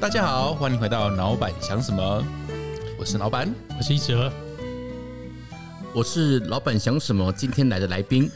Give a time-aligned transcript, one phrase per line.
[0.00, 2.24] 大家好，欢迎回到老板想什么，
[2.96, 3.52] 我是老板。
[3.76, 4.32] 我是一哲，
[5.92, 7.32] 我是老板想什么？
[7.32, 8.30] 今天来的来宾，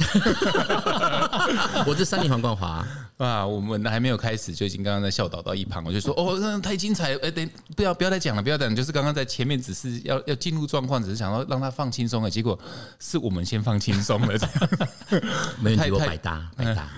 [1.87, 2.85] 我是三立黄冠华。
[3.19, 12.59] 啊，我们还没有开始就已经刚刚在笑倒到一旁，我就说哦，那太精彩了，哎，等不要不要再讲了，不要讲，就是刚刚在前面只是要要进入状况，只是想要让他放轻松了，结果
[12.99, 15.23] 是我们先放轻松了，这样
[15.63, 16.89] 没问题，我百搭百搭。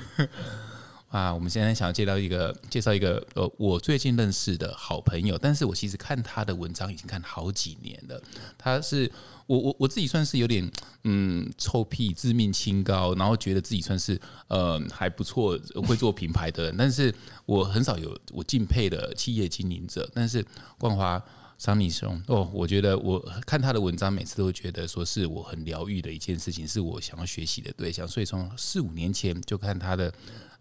[1.14, 8.20] 啊，我们现在想要介绍一个介绍一个呃，我最近认识的好朋友，但是我其实看他的文章已经看好几年了。
[8.58, 9.08] 他是
[9.46, 10.68] 我我我自己算是有点
[11.04, 17.14] 嗯臭屁自命清高，然后觉得自己算是呃还不错会做品牌的人，但是
[17.46, 20.10] 我很少有我敬佩的企业经营者。
[20.12, 20.44] 但是
[20.80, 21.22] 冠华
[21.56, 28.08] 桑尼松哦，我觉得我看他的文章，每次都觉得说是我很疗愈的一件事情，是我想要学习的对象。
[28.08, 30.12] 所以从四五年前就看他的。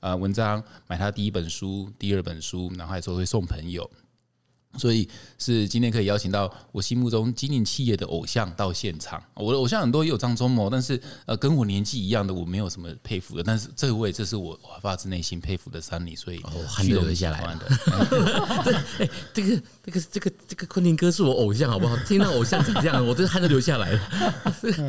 [0.04, 3.90] 呃，文章买他第一本书、第二本书，然后还说会送朋友，
[4.78, 5.08] 所以
[5.38, 9.22] 是今天可以邀请到我心目中经营企业的偶像到现场。
[9.34, 17.60] 我的偶像很多也有张忠谋，但是呃，跟我年纪一样的我没有什么佩服的，但是这位这是我发自内心佩服的三里，所以汗都流下来了。
[18.98, 21.96] 对，这个这个这个这个昆凌哥是我偶像，好不好？
[22.08, 24.00] 听到偶像这样， 我这汗都流下来了。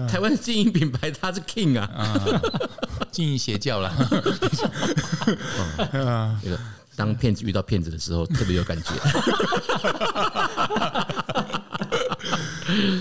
[0.08, 2.40] 台湾经营品牌，他是 king 啊。
[3.10, 3.92] 经营邪教了，
[6.42, 6.58] 这个
[6.96, 8.90] 当骗子遇到骗子的时候，特别有感觉。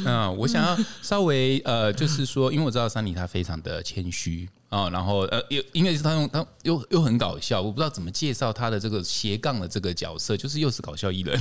[0.05, 4.47] 嗯，我想要稍微呃，就是说，因为我知道三里他非常的谦虚。
[4.73, 11.39] 哦，然后呃，又因为是他用他又又很搞笑，我不知道怎么介绍他的这个斜杠的这个角色，就是又是搞笑艺人，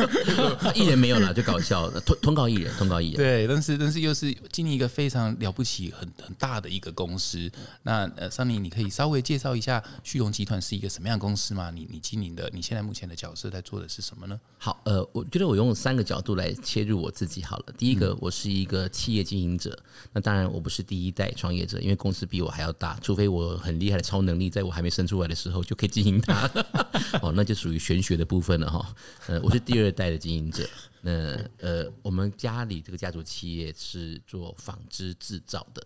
[0.74, 3.16] 艺人没有了就搞笑，通通告艺人，通告艺人。
[3.16, 7.52] 对，但是但是又是经历一个非常了不起、很很大的一个公司。
[7.82, 11.70] 那呃，桑尼，你可以稍微介绍一下旭荣集团是一个什么样的公司吗？
[11.70, 14.40] 你你经营的，你现在目前的角色在做的是什么呢？
[14.56, 17.64] 好，呃，我觉得我用三个角度来切入我自己好了。
[17.76, 19.78] 第一个，我是一个企业经营者，
[20.14, 22.53] 那当然我不是第一代创业者，因为公司比我。
[22.54, 26.48] 还要大，除非我很厉害的超能力，在我还没生出来的时候就可以经营它。
[27.20, 28.94] 哦，那就属于玄学的部分了哈。
[29.26, 30.64] 呃，我是第二代的经营者。
[31.00, 35.84] 那呃，我们家里这个家族企业是做纺织制造的。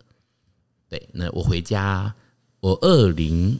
[0.87, 2.13] 对，那我回家，
[2.59, 3.59] 我二零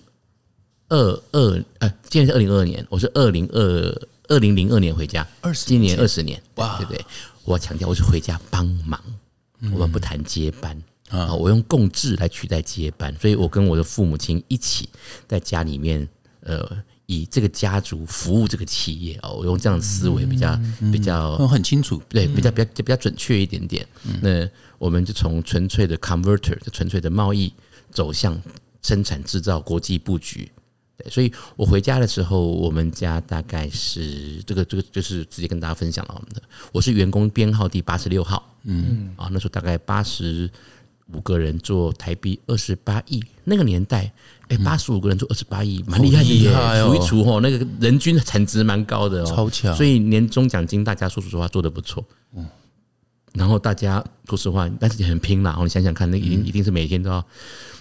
[0.88, 0.98] 二
[1.32, 7.04] 二呃，今年是二零二二年，我是二零二二零零二年回家，二十，今年二十年，哇，对不对？
[7.44, 9.02] 我强调，我是回家帮忙，
[9.74, 10.82] 我们不谈接班。
[11.10, 14.88] 啊，我用共治来取代接班，所以我跟我的父母亲一起
[15.28, 16.08] 在家里面，
[16.42, 20.60] 呃，以这个家族服务这个企业哦，我用这样的思维比较
[20.92, 23.84] 比较很清楚，对，比较比较比较准确一点点。
[24.22, 27.52] 那我们就从纯粹的 converter，纯粹的贸易
[27.90, 28.40] 走向
[28.84, 30.52] 生产制造国际布局。
[30.96, 40.48] 对，所以我回家的时候，我们家大概是这个这个就是直接跟大家分享了我们的，我是员工编号第八十六号，嗯，啊，那时候大概八十。
[41.14, 44.12] 五个人做台币二十八亿，那个年代，
[44.50, 46.52] 哎，八十五个人做二十八亿，蛮厉害的耶！
[46.84, 49.76] 除一除哦，那个人均产值蛮高的哦，超强。
[49.76, 52.04] 所以年终奖金大家说实话做的不错，
[52.36, 52.48] 嗯。
[53.34, 55.56] 然后大家说实话，但是也很拼啦。
[55.58, 57.24] 哦，你想想看，那一定一定是每天都要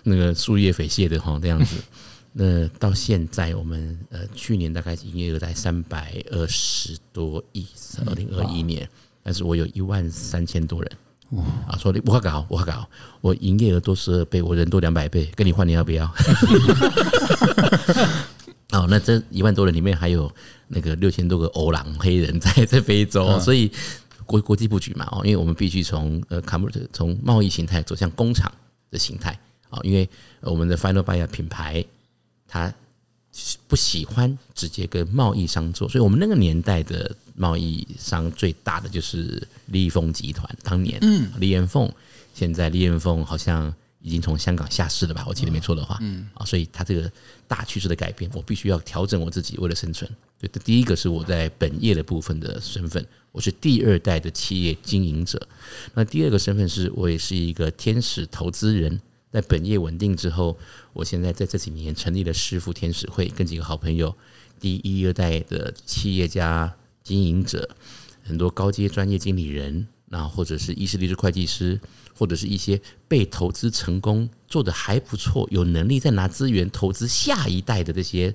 [0.05, 1.77] 那个树叶匪懈的哈，这样子。
[2.33, 7.67] 那到现在，我们呃去年大概营业额在三百二十多亿，
[8.07, 8.89] 二零二一年，
[9.23, 10.91] 但是我有一万三千多人。
[11.67, 12.89] 啊，说你我搞，我搞，
[13.21, 16.07] 我营业额多十二倍，我人多两百倍，跟你换，你要不要？
[18.73, 20.31] 哦，那这一万多人里面还有
[20.69, 23.71] 那个六千多个欧朗黑人在在非洲，所以
[24.25, 28.51] 国国际布局嘛，哦，因为我们必须从呃 c o m m e r 从贸易形态走向工厂
[28.91, 29.39] 的形态
[29.71, 30.09] 啊，因为
[30.41, 31.85] 我们的 Final Buyer 品牌
[32.47, 32.73] 它。
[33.69, 40.47] 不喜欢直接跟贸易商做，所以我们那个年代的贸易商最大的就是利丰集团。
[40.63, 41.91] 当年，嗯，利彦凤，
[42.35, 43.73] 现在李彦凤好像
[44.03, 45.25] 已经从香港下市了吧？
[45.27, 47.11] 我记得没错的话，嗯，啊，所以它这个
[47.47, 50.11] 大趋势的改变，我必须要调整我自己，为了生存。
[50.41, 55.49] 对，第一个是我在本业的部分的身份，我是第二代的企业经营者。
[55.95, 59.01] 那第二个身份是我也是一个天使投资人。
[59.31, 60.57] 在本业稳定之后，
[60.95, 64.15] 我现在在这几年成立了师傅天使会，跟几个好朋友，
[64.59, 66.75] 第一二代的企业家
[67.09, 67.69] 经营者，
[68.23, 71.81] 很多高阶专业经理人，那或者是医师、律师、会计师，
[72.15, 78.35] 或者是一些被投资成功、做的还不错、有能力再拿资源投资下一代的这些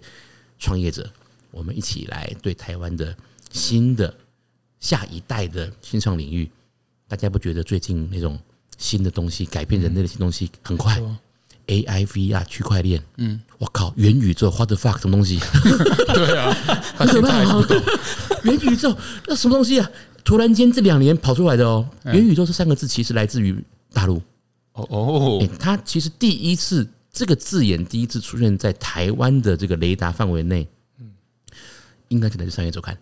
[0.57, 1.09] 创业者，
[1.51, 3.15] 我们一起来对台湾的
[3.51, 4.13] 新的
[4.79, 6.49] 下一代的新创领域，
[7.07, 8.39] 大家不觉得最近那种？
[8.75, 10.99] 新的东西改变人类的新东西很快
[11.67, 15.39] ，AI、VR、区块链，嗯，我靠，元宇宙，what the fuck 什么东西？
[16.13, 16.51] 对啊，
[16.97, 17.63] 可怕吗？
[18.43, 18.95] 元宇宙
[19.27, 19.89] 那什么东西啊？
[20.23, 23.55] 突然间这两年跑出来的哦，元宇宙这三个字其实来自于
[23.91, 24.21] 大陆。
[24.73, 30.67] 哦哦诶，它其实第一次这个字眼第一次出现在台湾的这个雷达范围内，
[30.99, 31.11] 嗯
[32.07, 32.97] 应该是来自商业周刊，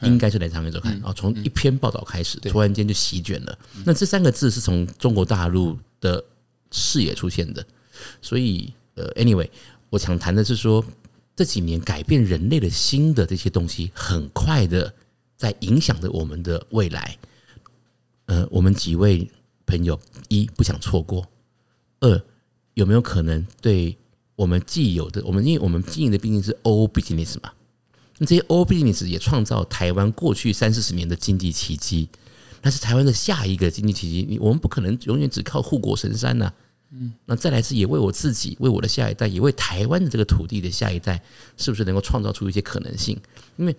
[0.00, 1.12] 应该是来自商业周刊啊。
[1.14, 3.58] 从一篇报道开始，突然间就席卷了。
[3.84, 6.24] 那这三个字是从中国大陆的
[6.70, 7.64] 视野出现的，
[8.20, 9.48] 所以呃，anyway，
[9.90, 10.84] 我想谈的是说
[11.34, 14.94] 这几年改变人类的心的这些东西，很快的
[15.36, 17.16] 在影响着我们的未来。
[18.26, 19.28] 呃，我们几位
[19.66, 19.98] 朋友
[20.28, 21.26] 一不想错过，
[22.00, 22.22] 二
[22.74, 23.96] 有没有可能对
[24.36, 27.52] 我们既有的我们因为我们经营的毕竟是 O business 嘛，
[28.18, 32.08] 那这些 O business 也创造台湾过去三四十年的经济奇迹，
[32.60, 36.52] 但是台湾的下一个经济奇迹，我们不可能永远只靠护国神山呐、
[36.94, 41.22] 嗯，那再来是也为我自己，为我的下一代，也为台湾的这个土地的下一代，
[41.56, 43.18] 是不是能够创造出一些可能性？
[43.56, 43.74] 因为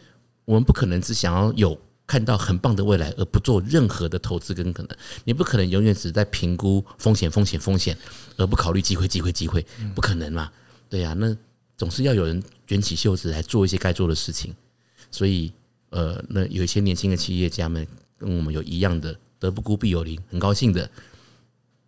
[0.46, 4.98] 我们不可能只想要有看到很棒的未来，而不做任何的投资跟可能。
[5.24, 7.98] 你不可能永远只在评估风险、风险、风险，
[8.36, 10.52] 而不考虑机会、机会、机会，不可能嘛？
[10.90, 11.36] 对呀、那
[11.78, 14.54] 总是要有人卷起袖子来做一些该做的事情。
[15.12, 15.54] 所以，
[15.92, 17.88] 呃，那有一些年轻的企业家们
[18.18, 20.90] 跟我们有一样的“德不孤必有邻”，很高兴的，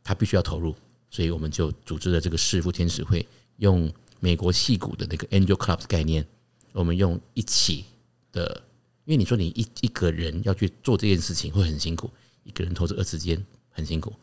[0.03, 0.75] 他必须要投入，
[1.09, 3.25] 所以我们就组织了这个致富天使会，
[3.57, 6.25] 用美国戏骨的那个 Angel Club 的概念，
[6.73, 7.85] 我们用一起
[8.31, 8.61] 的，
[9.05, 12.09] 因为你说你一一个人要去做这件事情会很辛苦，
[12.43, 14.13] 一个人投资二十间很辛苦，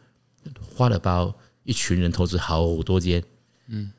[0.75, 1.34] 花了包
[1.64, 3.23] 一群人投资好多间，
[3.69, 3.93] 嗯，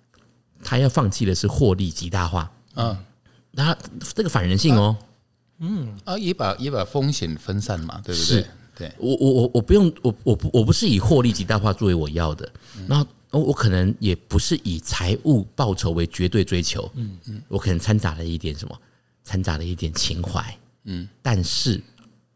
[0.63, 3.03] 他要放弃的是获利极大化，啊
[3.51, 3.77] 那
[4.15, 4.97] 这个反人性哦。
[5.59, 5.97] 嗯。
[6.03, 8.45] 啊，也把也把风险分散嘛，对不是
[8.78, 8.92] 对？
[8.98, 12.52] 我我我我不用我我不我不是以获利极大化作为我要的，
[12.88, 18.80] 然后我我可能也不是以财务报酬为绝对追求，嗯嗯，我可能掺杂了一点什么，
[19.24, 21.81] 掺杂了一点情怀，嗯，但是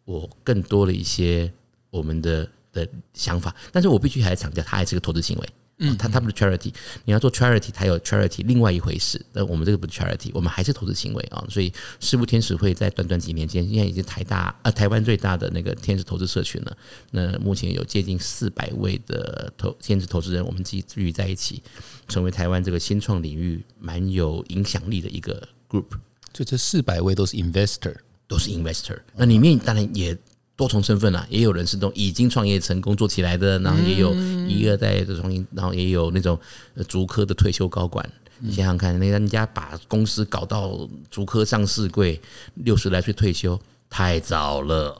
[0.06, 1.52] 我更多了一些
[1.90, 5.50] 我们的的想法，但是我必须还是强调，它还是个投资行为。
[5.80, 6.74] 嗯，它它不是 charity，
[7.06, 9.24] 你要做 charity，它有 charity 另外一回事。
[9.32, 11.46] 那我们这个不是 charity，我们还是投资行为啊。
[11.50, 16.78] 所以世富天使会在短短几年间，现在已经台大啊台湾最大的那个天使投资社群了。
[17.12, 21.62] 那目前有接近四百位的投天使投资人，我们聚聚在一起，
[22.08, 25.86] 成为台湾这个新创领域蛮有影响力的一个 group。
[26.34, 27.96] 就这四百位都是 investor，
[28.28, 29.00] 都是 investor。
[29.16, 30.18] 那里面当然也
[30.58, 34.14] 多重身份啦，也有人是那种已经创业成功做起来的，然后也有
[34.50, 36.38] 一二代的创业，然后也有那种
[36.76, 38.06] 呃竹科的退休高管。
[38.40, 40.78] 你想想看，那人家把公司搞到
[41.10, 42.20] 足科上市柜，
[42.56, 43.58] 六十来岁退休。
[43.90, 45.00] 太早了，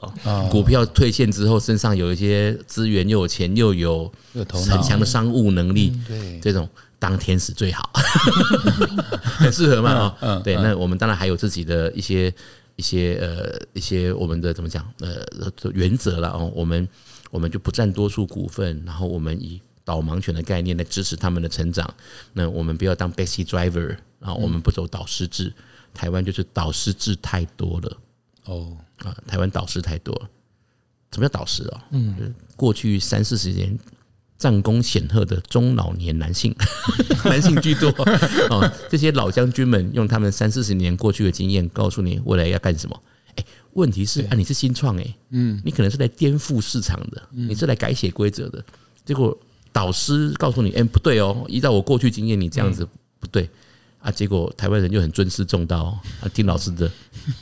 [0.50, 6.66] 股票退现之后，身上有一些资源，又有钱，又有有很强的商务能力，对这种
[6.98, 7.90] 当天使最好，
[9.36, 10.14] 很适合嘛哦。
[10.20, 12.32] 嗯对，那我们当然还有自己的一些
[12.78, 15.26] 一些呃一些我们的怎么讲呃
[15.74, 16.88] 原则了哦，我们
[17.32, 21.92] 我们就不占多数股份，然后我们以导盲犬的概念来支持他们的成长。
[22.32, 25.52] 那我们不要当 backseat driver，然后我们不走导师制，
[25.92, 27.96] 台湾就是导师制太多了。
[28.44, 30.30] 哦，啊，台湾导师太多了。
[31.12, 31.84] 什么叫导师啊？
[31.90, 33.76] 嗯，过去三四十年
[34.38, 36.54] 战功显赫的中老年男性，
[37.24, 37.88] 男性居多
[38.50, 38.72] 哦。
[38.88, 43.02] 这些老将军们用他们三四十年过去的经验，告诉你未来要干什么。
[43.34, 48.64] 哎，问题是啊，你是新创哎，嗯，你可能是来颠覆市场的，你是来改写规则的。
[49.04, 49.36] 结果
[49.72, 52.86] 导师告诉你，哎，不对哦，依照我过去经验，你这样子
[53.18, 53.50] 不对。
[53.98, 56.88] 啊，结果台湾人就很尊师重道哦啊，听老师的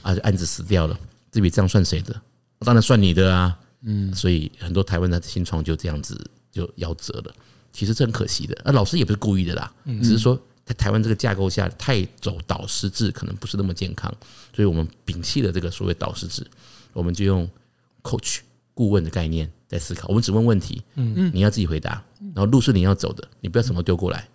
[0.00, 0.98] 啊，案子死掉了，
[1.30, 2.18] 这笔账算谁的？
[2.60, 3.54] 当然算你的啊。
[3.82, 6.18] 嗯，所以很多台湾的新创就这样子
[6.56, 7.34] 就夭折了。
[7.72, 9.70] 其实这很可惜的，那，老师也不是故意的啦，
[10.02, 14.10] 只是说在台湾这个架构下太走导师制，可能不是那么健康，
[14.54, 16.46] 所以我们摒弃了这个所谓导师制，
[16.94, 17.46] 我们就用
[18.02, 18.38] coach
[18.72, 20.08] 顾问的概念在思考。
[20.08, 22.02] 我们只问问题，嗯嗯，你要自己回答，
[22.34, 24.26] 然后路是你要走的，你不要什么丢过来。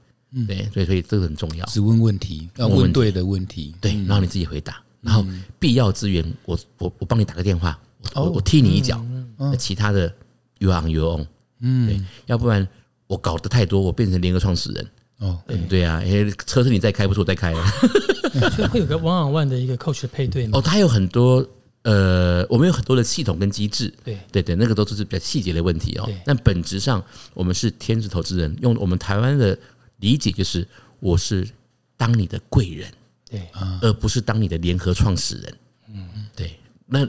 [0.47, 1.65] 对，所以所以这个很重要。
[1.65, 5.25] 只问问题，要问对的问题，对，然后你自己回答，然后
[5.59, 7.77] 必要资源，我我我帮你打个电话，
[8.15, 9.03] 我我我踢你一脚，
[9.37, 10.13] 那其他的
[10.59, 11.25] you on your own，
[11.61, 12.67] 嗯，对，要不然
[13.07, 14.87] 我搞得太多，我变成联合创始人，
[15.19, 17.53] 哦，嗯，对啊，因为车是你在开，不是我在开，
[18.55, 20.57] 所以会有个 one on one 的一个 coach 的配对吗？
[20.57, 21.47] 哦，它有很多。
[21.83, 26.15] 呃，我们有很多的系统跟机制，对对对，那个都是比较细节的问题哦对。
[26.23, 27.03] 但本质上，
[27.33, 29.57] 我们是天使投资人，用我们台湾的
[29.97, 30.63] 理解就是，
[30.99, 31.49] 我是
[31.97, 32.87] 当你的贵人，
[33.27, 33.47] 对，
[33.81, 35.57] 而不是当你的联合创始人。
[35.91, 36.55] 嗯，对。
[36.85, 36.99] 那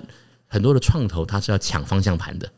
[0.46, 2.50] 很多的创投他是要抢方向盘的，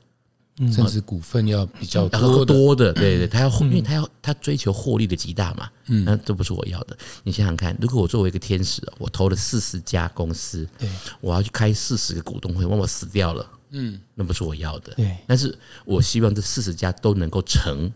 [0.72, 6.96] 甚至股份要比较多的，多的，对对，他要，因为他要他追求获利的极大嘛，嗯，那这不是我要的。
[7.24, 10.88] 你想想看，如果我作为一个天使，我投了四十家公司，对。
[11.20, 14.94] 我要去开四十个股东会，万我死掉了，嗯，那不是我要的。
[14.94, 15.16] 对。
[15.26, 17.92] 但是我希望这四十家都能够成，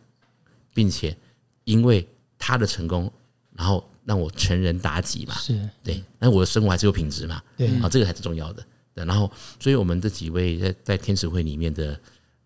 [0.75, 1.17] 并且
[1.62, 2.05] 因为
[2.41, 3.09] 他的成功，
[3.55, 7.69] 然后让我成人达己嘛，是，对，那我的生活还是有品质嘛，对。
[7.81, 8.65] 啊，这个才是重要的。
[8.95, 11.97] 对，然后，所以我们这几位在在天使会里面的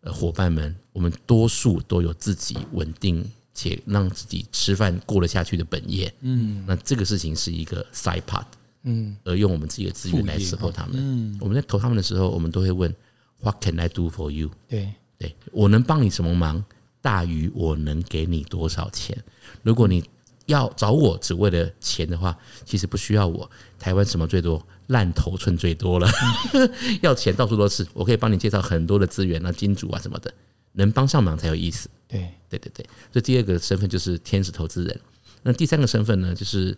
[0.03, 8.45] 呃伙伴们，我们多数都有自己稳定且让自己吃饭过得下去的本业，嗯，那这个事情是一个 side part，
[8.83, 10.95] 嗯，而用我们自己的资源来副业 support 他们。
[10.97, 12.95] 嗯，我们在投他们的时候，我们都会问
[13.41, 14.51] What can I do for you？
[14.69, 16.65] 对对我能帮你什么忙，
[17.01, 19.17] 大于我能给你多少钱。
[19.63, 20.03] 如果你
[20.47, 23.51] 要找我只为了钱的话，其实不需要我。
[23.79, 24.65] 台湾什么最多？
[24.89, 26.09] 烂头寸最多了，
[27.01, 27.87] 要钱到处都是。
[27.95, 30.33] 我可以帮你介绍很多的资源啊、金主啊什么的，
[30.73, 31.89] 能帮上忙才有意思。
[32.09, 35.01] 对对对对，所以第二个身份就是天使投资人。
[35.43, 36.77] 那第三个身份呢，就是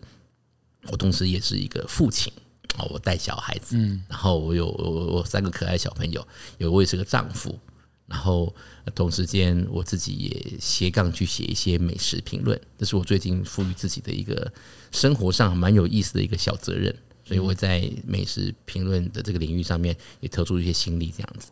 [0.87, 2.31] 我同时也是一个父亲
[2.77, 6.25] 哦，我带小孩子，嗯，然后我有我我三个可爱小朋友，
[6.57, 7.59] 有我也是个丈夫，
[8.07, 8.53] 然后
[8.93, 14.51] 同时间我自己也斜杠去写一些美食评论，这是我最近赋予自己的一个
[14.91, 21.49] 生活上蛮有意思的一个小责任，所以我在美食评论的这个领域上面也投注一些心力，这样子。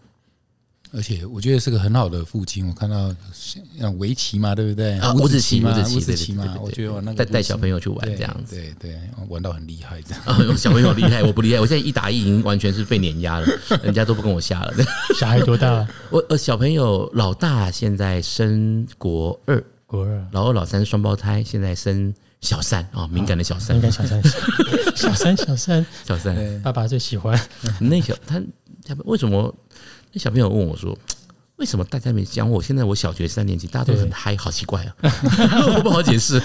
[0.95, 2.67] 而且我觉得是个很好的父亲。
[2.67, 3.13] 我看到
[3.75, 4.93] 像围棋嘛，对不对？
[5.00, 8.55] 啊，五子棋，嘛，五子棋，五子棋嘛，我觉得我那个带带小朋友去玩对这样子。
[8.55, 10.23] 对对，玩到很厉害这样。
[10.23, 13.47] 啊， 小朋友厉害，我不厉害，我现在一打一已经完全是被碾压了，
[13.81, 14.73] 人家都不跟我下了。
[15.17, 15.88] 小孩多大？
[16.12, 24.21] 我呃，小朋友老大现在升国二，国二，老二老三是双胞胎，现在升小三啊，敏感的小三敏感小三，
[24.95, 26.35] 小三，小三，小三。
[26.35, 27.39] 对爸爸最喜欢。
[27.79, 28.39] 那小他
[28.85, 29.51] 他为什么？
[30.13, 30.98] 那小朋友问我说。
[31.58, 32.60] 为什么大家没讲我？
[32.62, 34.96] 现在我小学三年级，大家都很嗨，好奇怪啊！
[35.77, 36.39] 我不好解释。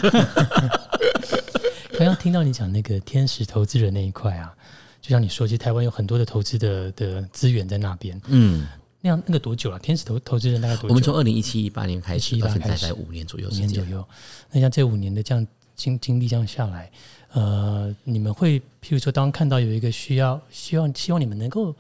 [1.97, 4.55] 刚刚听到你讲那个天使投资人那一块啊，
[5.01, 8.21] 就像你说，其实台湾有很多的投资的的资源在那边。
[8.27, 8.67] 嗯，
[9.01, 9.79] 那样那个多久了？
[9.79, 10.89] 天使投投资人大概多久？
[10.91, 13.53] 我们从二零一七一八年开始17到现在五年左右五。
[13.53, 14.07] 年左右。
[14.53, 15.45] 那像这五年的这样
[15.75, 16.93] 经经历这样下来，
[17.33, 21.75] 呃，你们会譬如说，当看到有一个需要希望希望你们能够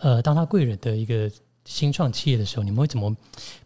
[0.00, 1.30] 呃当他贵人的一个
[1.64, 3.14] 新创企业的时候，你们会怎么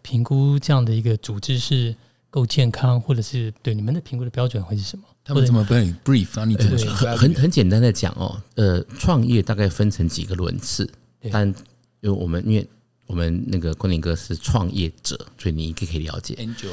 [0.02, 1.94] 评估这样的一个组织是
[2.30, 5.04] 够健康，或者是对你们的评估的标准会是什么？
[5.24, 10.90] 他们怎么帮你 brief，你怎么很很很简单的讲哦，呃，创业大概分成几个轮次，
[11.30, 11.54] 但因
[12.02, 12.68] 为我们因为
[13.06, 16.34] 我们那个昆凌哥是创业者，所以你应该可以了解。
[16.34, 16.68] angel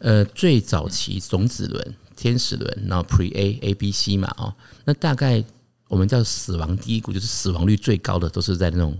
[0.00, 4.52] 呃，最早期种子轮、天使轮，然后 Pre A、A、B、C 嘛，哦，
[4.84, 5.44] 那大概
[5.92, 8.96] 我们叫死亡低谷，就是死亡率最高的，都是在那种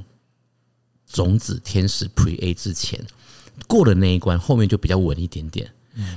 [1.07, 3.03] 种子天使 Pre A 之前
[3.67, 5.73] 过了那一关，后面就比较稳一点点。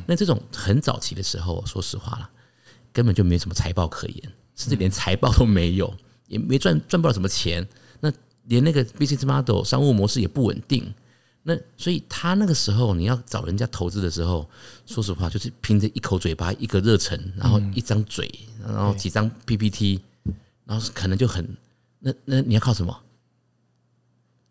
[0.05, 2.29] 那这种很早期的时候，说实话了，
[2.91, 4.21] 根本就没什么财报可言，
[4.53, 5.95] 甚至连财报都没有，
[6.27, 7.65] 也没赚赚不了什么钱。
[8.01, 8.11] 那
[8.43, 10.93] 连那个 business model 商务模式也不稳定。
[11.43, 14.45] 那所以他那个时候你要找人家投资的时候，
[14.85, 18.29] 说实话就是凭着一口嘴巴、一个热忱，然后一张嘴，
[18.61, 20.01] 然后几张 PPT，
[20.65, 21.47] 然后可能就很
[21.99, 23.01] 那那你要靠什么？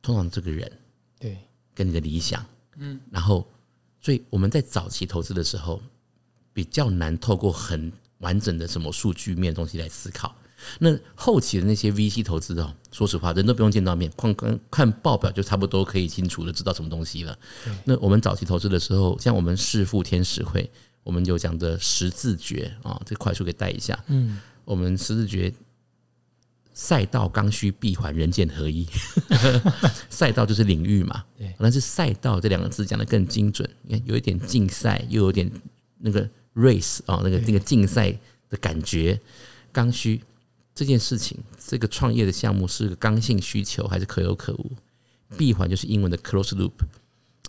[0.03, 0.71] 通常这个人
[1.19, 1.39] 对
[1.75, 2.45] 跟你的理想，
[2.77, 3.47] 嗯，然后
[4.01, 5.83] 所以我们在早期投资的时候，
[6.53, 10.35] 比较难透过很完整的什么数据面的东西来思考。
[10.79, 17.39] 那后期的那些 VC 投资哦，说实话，人都不用见到面，光看看报表就差不多可以清楚的知道什么东西了。
[17.85, 20.71] 那我们早期投资的时候，像我们市富天使会，
[21.03, 23.99] 我们有讲的十字诀啊，这快速给带一下。
[24.07, 25.53] 嗯，我们十字诀
[26.77, 28.85] 赛道刚需闭环人剑合一，
[30.11, 35.49] 赛道就是领域嘛，对但是赛道这两个字讲的更精准，你看有一点竞赛，又有点
[35.99, 38.11] 那个 race 啊、那个那个竞赛
[38.51, 39.19] 的感觉。
[39.71, 40.21] 刚需
[40.75, 44.73] 这件事情，这个创业的项目是个刚性需求还是可有可无？
[45.37, 46.73] 闭环就是英文的 close loop，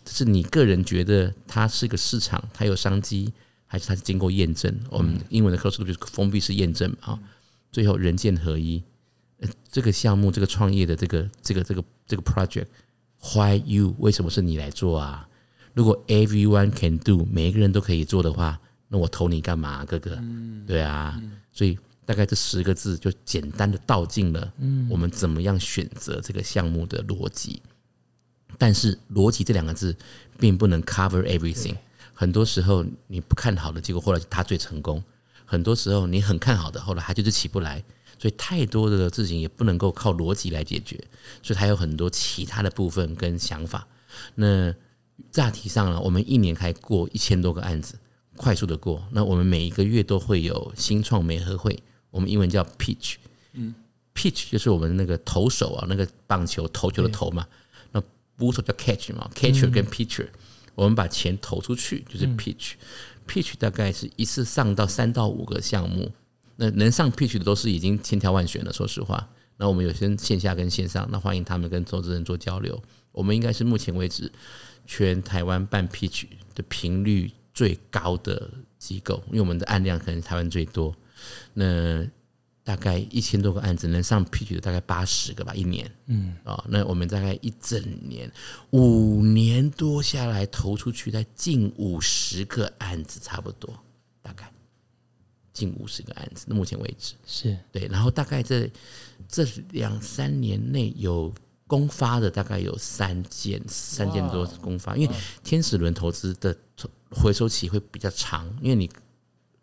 [0.08, 3.34] 是你个人觉得它是个市场，它有商机，
[3.66, 4.80] 还是它是经过验证？
[4.92, 7.20] 我们英文的 close loop 就是封闭式验证嘛啊，
[7.72, 8.84] 最后人剑合一。
[9.46, 13.96] 呃这个项目、这个创业的这个、这个、这个、这个 project，why you？
[14.00, 15.28] 为什么是你来做啊？
[15.74, 20.18] 如果 everyone can do，每一个人都可以做的话，那我投你干嘛，哥哥？
[20.66, 21.22] 对啊，
[21.52, 24.54] 所以大概这十个字就简单的道尽了，
[24.90, 27.62] 我们怎么样选择这个项目的逻辑。
[28.58, 29.94] 但是逻辑这两个字
[30.40, 31.76] 并不能 cover everything，
[32.14, 35.02] 很多时候你不看好的结果，后来他最成功；
[35.44, 37.84] 很多时候你很看好的，后来他就是起不来。
[38.18, 41.02] 所以太多的事情也不能够靠逻辑来解决，
[41.44, 43.88] 所以它有很多其他的部分跟想法。
[44.36, 44.74] 那
[45.32, 47.96] 大体上呢，我们一年开过一千多个案子，
[48.38, 49.06] 快速的过。
[49.12, 51.78] 那我们每一个月都会有新创媒合会，
[52.12, 53.16] 我们英文叫 pitch，
[53.54, 53.74] 嗯
[54.14, 57.46] ，pitch 就是我们那个投手啊，那个棒球投球的投嘛，
[57.92, 58.02] 那
[58.38, 60.28] 捕手叫 catch 嘛，catcher 跟 pitcher，
[60.74, 66.12] 我们把钱投出去就是 pitch，pitch 大概是一次上到三到五个项目，
[66.56, 69.28] 那能上 pitch 的都是已经千挑万选了，说实话。
[69.58, 72.82] 那我们有些线下跟线上，那欢迎他们跟投资人做交流。
[73.12, 74.32] 我们应该是目前为止
[74.86, 80.94] 全台湾办 pitch 的频率最高的机构，因为我们的案量可能台湾最多。
[81.54, 82.06] 那
[82.66, 85.90] 大概一千多个案子，能上 pitch 的大概八十个吧，一年。
[86.08, 88.30] 嗯，啊，那我们大概一整年
[88.72, 93.74] 五年多下来投出去，在近五十个案子，差不多
[95.56, 96.46] 近五十个案子。
[96.48, 97.16] 那目前为止。
[97.26, 97.58] 是。
[97.72, 98.70] 对，然后大概这
[99.28, 101.34] 这两三年内有
[101.66, 106.56] 公发的大概有三件，三件多公发，因为天使轮投资的
[107.10, 108.88] 回收期会比较长，因为你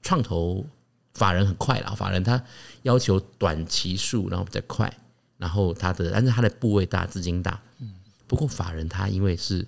[0.02, 0.66] 创投
[1.14, 2.42] 法人很快啦，法人他
[2.82, 4.92] 要求短期数，然后比较快，
[5.37, 7.94] 然后他的但是他的部位大，资金大，嗯，
[8.26, 9.64] 不过法人他因为是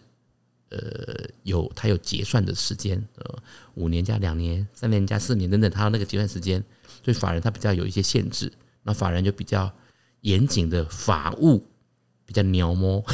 [0.74, 3.38] 呃有他有结算的时间，呃
[3.74, 6.62] 五年加两年、三年加四年等等，他那个结算时间，
[7.04, 8.52] 所以法人他比较有一些限制，
[8.82, 9.72] 那法人就比较
[10.20, 11.64] 严谨的法务。
[12.26, 13.04] 比较鸟摸，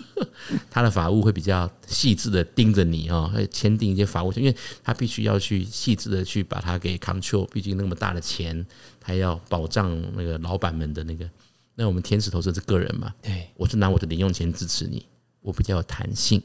[0.70, 8.66] 他的法务会比较细致的盯着你哦，会签订一些法务，因为他必须要去细致的去把它给 control，毕竟那么大的钱，
[8.98, 11.28] 他要保障那个老板们的那个。
[11.74, 15.04] 那我们天使投资是个人嘛，对，我是拿我的零用钱支持你，
[15.42, 16.42] 我比较有弹性，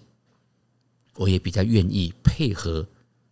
[1.15, 2.85] 我也比较愿意配合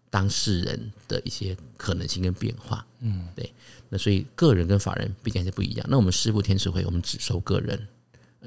[0.09, 2.85] 当事人的一些可能性跟变化。
[2.99, 3.51] 嗯，对，
[3.89, 5.85] 那所以个人跟法人毕竟是不一样。
[5.89, 7.87] 那我们师部天使会，我们只收个人。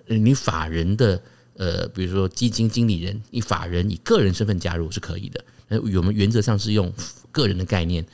[0.07, 1.23] 呃你法人的
[1.55, 5.45] 呃，比如说基金经理人，你法人以个人身份加入是可以的。
[5.69, 6.93] 那我们原则上是用
[7.31, 8.05] 个人的概念，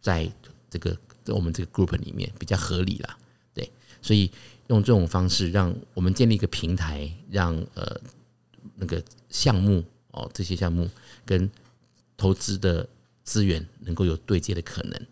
[0.00, 0.30] 在
[0.68, 3.16] 这个在我们这个 group 里面比较合理啦。
[3.54, 3.70] 对，
[4.02, 4.30] 所以
[4.68, 7.98] 用这种方式，让我们建立一个平台，让呃
[8.76, 9.82] 那个项目
[10.12, 10.88] 哦这些项目
[11.26, 11.50] 跟
[12.16, 12.88] 投资的
[13.24, 15.06] 资源能够有对接的可能。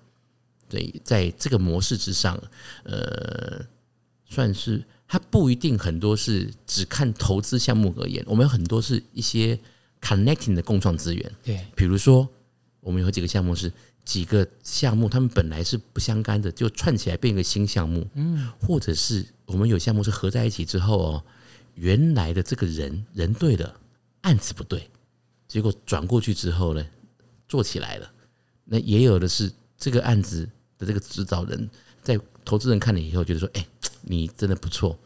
[0.68, 2.40] 对，在这个模式之上，
[2.84, 3.66] 呃，
[4.24, 4.82] 算是。
[5.12, 9.58] 它不一定很多是只看投资项目而言，我们有很多是一些
[10.00, 11.32] connecting 的共创资源。
[11.42, 12.28] 对，比如说
[12.78, 13.72] 我们有几个项目是
[14.04, 18.06] 几个项目，他们本来是不相干的，就串起来变一个新项目。
[18.14, 21.24] 嗯，或者是我们有项目是合在一起之后哦，
[21.74, 23.79] 原来的这个人人对了，
[24.22, 24.88] 案子不对，
[25.48, 26.86] 结果转过去之后呢，
[27.48, 28.10] 做起来了。
[28.64, 31.68] 那也有的是这个案子的这个指导人，
[32.02, 33.66] 在投资人看了以后，觉得说，哎。
[34.02, 34.98] 你真的不错，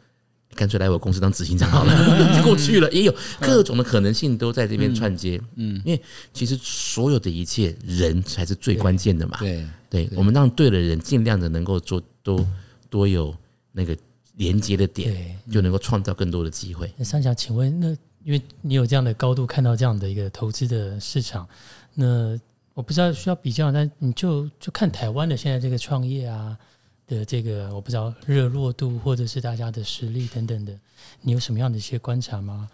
[0.55, 1.93] 干脆来我公司当执行长好了，
[2.39, 2.89] 就过去了。
[2.93, 6.01] 也有各种的可能性都在这边串接，嗯，因为
[6.33, 9.37] 其实所有的一切人才是最关键的嘛。
[9.41, 12.47] 对，对我们让对的人尽量的能够做多
[12.89, 13.37] 多有
[13.73, 13.99] 那个
[14.37, 16.89] 连接的点，就能够创造更多的机会。
[16.97, 21.49] 那三想请问，那因为你有这样的高度看到这样的一个投资的市场，
[21.95, 22.37] 那
[22.75, 26.59] 我不知道需要比较，但你就就看台湾的现在这个创业啊。
[27.07, 30.75] 的这个我不知道热络度或者是大家的实力等等的，
[31.21, 32.67] 你有什么样的一些观察吗？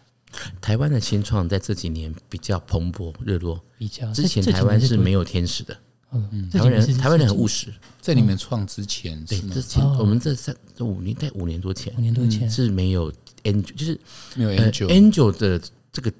[0.60, 5.76] 台湾的新创在这几年比较蓬勃热络，比较之前台湾是没有天使的。
[6.12, 13.12] 嗯，台湾人台湾人很务实，在你们创之前，对之前我们这三这五年在五年多前，五年多前是没有
[13.44, 14.00] angel，就是
[14.34, 15.60] 没有 angel angel 的
[15.92, 16.12] 这个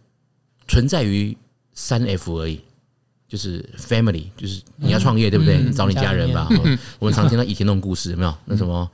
[0.68, 1.36] 存在于
[1.74, 2.60] 三 F 而已。
[3.28, 5.70] 就是 family，就是你要创业对不对？
[5.70, 6.48] 找你家人吧。
[6.98, 8.34] 我们常听到以前那种故事，有没有？
[8.44, 8.90] 那什么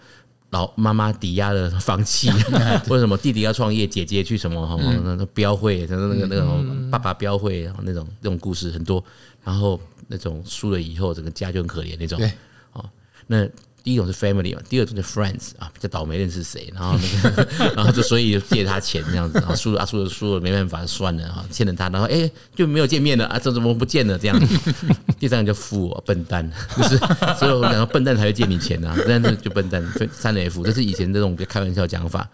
[0.50, 2.28] 老妈妈抵押了房契，
[2.87, 4.78] 或者什么弟弟要创业，姐姐去什么
[5.16, 9.02] 那标会，那个那种爸爸标会，然后那种那种故事很多。
[9.46, 12.18] 然后那种输了以后，整个家就很可怜那种。
[12.18, 12.30] 对
[12.74, 12.85] 哦，
[13.26, 13.48] 那。
[13.87, 24.74] 第一种是 family 嘛，第二种是 friends 啊，比较倒霉认识谁，然后那个， 然后就所以借他钱这样子，然后输了啊输了输了没办法算了啊，欠了他，然后哎就没有见面了啊，这怎么不见了这样子？
[25.20, 26.98] 第三个就富笨蛋， 就是
[27.38, 29.80] 所以我讲笨蛋才会借你钱啊，但是就笨蛋
[30.11, 32.28] 三 F，这是以前这种开玩笑讲法，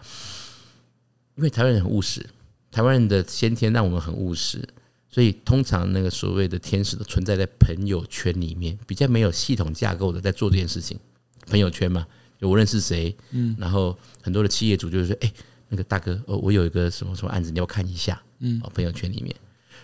[1.35, 2.25] 因为台湾人很务实，
[2.71, 4.67] 台湾人的先天让我们很务实，
[5.13, 10.99] 所以通常那个所谓的天使都存在在朋友圈里面，比较没有系统架构的在做这件事情。
[11.45, 12.07] 朋友圈嘛，
[12.41, 15.31] 就我认识谁，嗯，然后很多的企业主就是说，哎，
[15.69, 19.35] 那个大哥，哦，我有一个什么什么案子，你要看一下，嗯，哦朋友圈里面，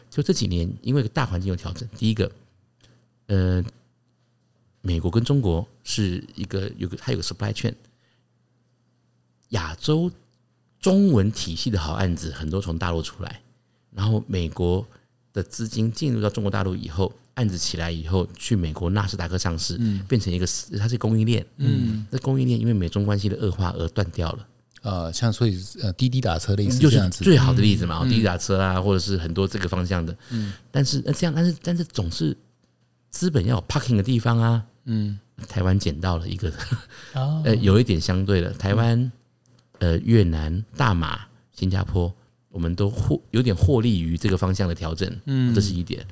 [0.09, 2.31] 就这几年，因为大环境有调整，第一个，
[3.27, 3.63] 呃，
[4.81, 7.75] 美国跟中国是一个有个还有个 supply chain，
[9.49, 10.11] 亚洲
[10.79, 13.41] 中文体系的好案子很多从大陆出来，
[13.93, 14.87] 然后美国
[15.33, 20.45] 的资金进入到中国大陆以后，案子起来以后，去美国纳斯达克上市，变成一个
[20.77, 24.47] 它是供应链，嗯，那供应链因为美中关系的恶化而断掉了。
[24.81, 30.15] 呃，像所以呃滴滴打车类似就是这样子，最好的例子嘛，滴滴打车啊，或者是很多这个方向的。
[30.29, 32.35] 嗯，但是那这样，但是但是总是
[33.09, 34.63] 资本要有 parking 的地方啊。
[34.85, 36.49] 嗯，台湾捡到了一个，
[37.13, 39.11] 哦， 呃，有一点相对的，台湾、
[39.79, 41.19] 呃越南、大马、
[41.51, 42.11] 新加坡，
[42.49, 45.09] 我们都获有点获利于这个方向的调整。
[45.25, 46.05] 嗯，这是一点。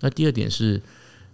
[0.00, 0.80] 那第二点是，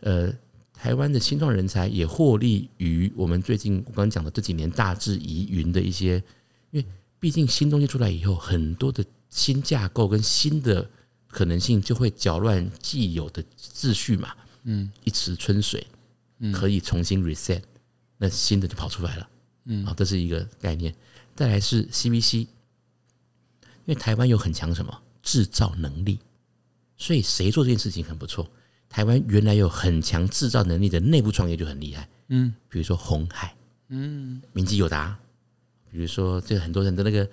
[0.01, 0.33] 呃。
[0.81, 6.23] 台湾的新创人才也获利于我们最近我刚刚讲的这几年大致疑云的一些，
[6.71, 6.87] 因为
[7.19, 10.89] 毕竟新东西出来以后，很多的新架构跟新的
[11.27, 14.33] 可能性就会搅乱既有的秩序嘛。
[14.63, 15.85] 嗯，一池春水，
[16.53, 17.63] 可以重新 reset，
[18.17, 19.29] 那新的就跑出来了。
[19.65, 20.95] 嗯，好，这是一个概念。
[21.35, 22.47] 再来是 CVC，
[23.89, 26.19] 因为台湾有很强什么制造能力，
[26.99, 28.47] 所以谁做这件事情很不错。
[28.87, 33.57] 台湾原来有很强制造能力的内部创业就很厉害，嗯，比如说红海，
[33.89, 35.19] 嗯，明基友达，
[35.91, 37.27] 比如说这很多人的那个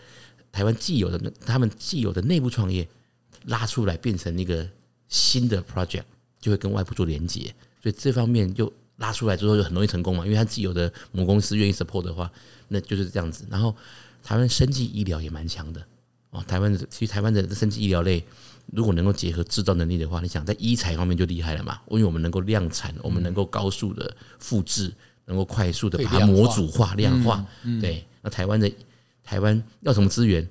[0.49, 2.87] 台湾既有的他们既有的内部创业
[3.47, 4.65] 拉出来变成一个
[5.09, 6.05] 新的 project，
[6.39, 12.31] 就会跟外部做连接，所以这方面就拉出来之后就很容易成功嘛，因为他既有的母公司愿意 support 的话，
[12.69, 13.45] 那就是这样子。
[13.49, 13.75] 然后
[14.23, 15.85] 台湾生技医疗也蛮强的
[16.36, 18.24] 哦，台湾的其实台湾的生技医疗类。
[18.74, 21.80] 如果能够结合制造能力的话，你想在医材方面就厉害了嘛？
[21.88, 24.91] 因为我们能够量产，我们能够高速的复制，
[25.26, 27.45] 能够快速的把它模组化、量化。
[27.80, 28.71] 对，那台湾的
[29.24, 30.45] 台湾要什么资源？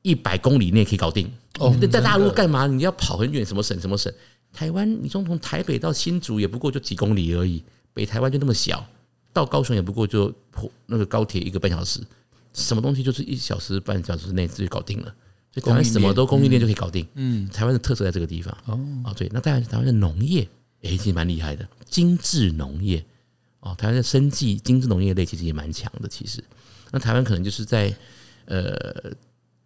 [0.00, 1.30] 一百公里内可以搞定。
[1.58, 2.66] 哦，在大陆干嘛？
[2.66, 4.10] 你要跑很远，什么省什么省？
[4.50, 8.82] 台湾，你从从台北到新竹也不过就几公里而已，北台湾就那么小，
[9.34, 10.32] 到高雄也不过就
[10.86, 12.00] 那个高铁一个半小时，
[12.56, 15.14] 什么东西就是一小时半小时内自己搞定了。
[15.52, 17.06] 所以台湾什么都供应链就可以搞定。
[17.14, 18.56] 嗯，台湾的特色在这个地方。
[18.64, 20.48] 哦，啊，对，那当然台湾的农业，
[20.80, 23.04] 也，其实蛮厉害的，精致农业。
[23.60, 26.08] 哦，台湾的生计精致农业类其实也蛮强的。
[26.08, 26.42] 其实，
[26.90, 27.94] 那台湾可能就是在
[28.44, 28.74] 呃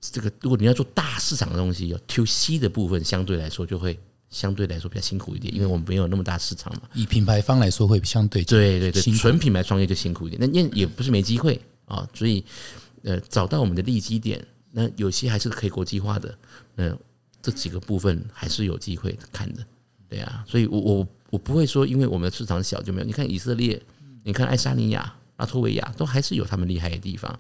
[0.00, 3.98] 这个，如果你要做大市场的东西，有 To C 的部分，相对来说就会
[4.30, 6.82] 相对来说比较辛苦一点，因为我们没有那么大市场嘛。
[6.94, 10.40] 以品牌方来说，会相对对对对，纯品牌创业就辛苦一点。
[10.40, 12.42] 那也也不是没机会啊，所以
[13.02, 14.42] 呃，找到我们的利基点。
[14.72, 16.32] 那有些还是可以国际化的，
[16.76, 16.96] 那
[17.42, 19.66] 这几个部分还是有机会看的，
[20.08, 23.06] 对啊，所以我我我不会说，因为我们的市场小就没有。
[23.06, 23.82] 你看以色列，
[24.22, 27.36] 你看爱沙尼亚、拉脱维亚，都还是有他们厉害的地方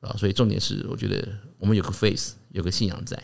[0.00, 0.12] 啊。
[0.18, 3.16] 所以重点是，我觉得我们有个 face，有个信仰在。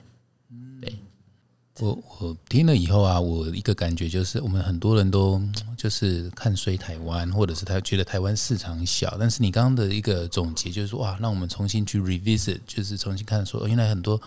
[1.80, 5.40] 我我听了以后啊，我一个感觉就是，我们很多人都
[5.78, 9.16] 就是看衰台湾，或者是他觉得台湾市场小。
[9.18, 14.20] 但是你刚刚的一个总结就是说，哇，让我们重新去 revisit，就是重新看说，原来很多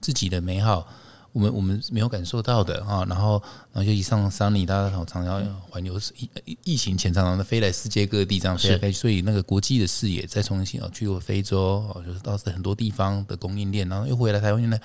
[0.00, 0.86] 自己的美好，
[1.32, 3.04] 我们我们没有感受到的啊。
[3.06, 6.00] 然后，然后就一上桑尼，大家常常要环游
[6.46, 14.80] 疫疫情前常常的飞来世界各地这样飞来飞，所以那个国际的视野再重新啊，去过非洲哦，就是到很多地方的供应链，然后又回来台湾，原来。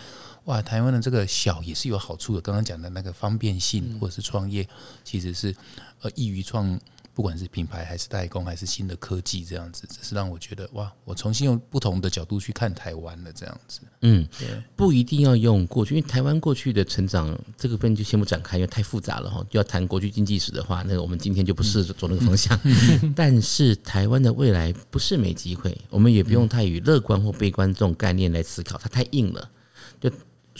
[0.49, 2.41] 哇，台湾的这个小也是有好处的。
[2.41, 4.67] 刚刚讲的那个方便性，或者是创业，
[5.03, 5.55] 其实是
[6.01, 6.79] 呃易于创，
[7.13, 13.81] 不管是品牌还是代工，还是新的科技这样子，只是让我觉得哇，我重新用不同的角度去看台湾了这样子。
[14.01, 14.27] 嗯，
[14.75, 19.45] 不一定要用过去，因为台湾过去的成长这个部分就先不展开，因为太复杂了哈。
[19.51, 22.59] 就要谈国际经济史的话，那个我们今天就不是走那个方向。
[23.15, 29.58] 但是台湾的未来不是没机会，我们也不用太以乐观或悲观这种概念来思考，它太硬了，就。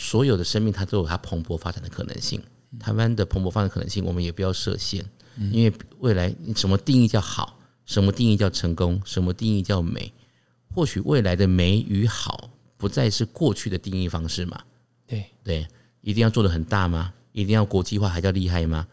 [0.01, 2.41] 所有的生命，它都有它蓬勃发展的可能性。
[2.79, 5.03] 台湾的蓬勃发展可能性，我们也不要设限，
[5.51, 10.13] 因为未来什么定义叫好，什么定义叫成功，什么定义叫美？
[10.73, 14.62] 或许未来的美与好，不再是过去的定义方式嘛？
[15.05, 15.67] 对对，
[15.99, 17.13] 一定要做的很大吗？
[17.33, 18.88] 一定要国际化还叫厉害吗？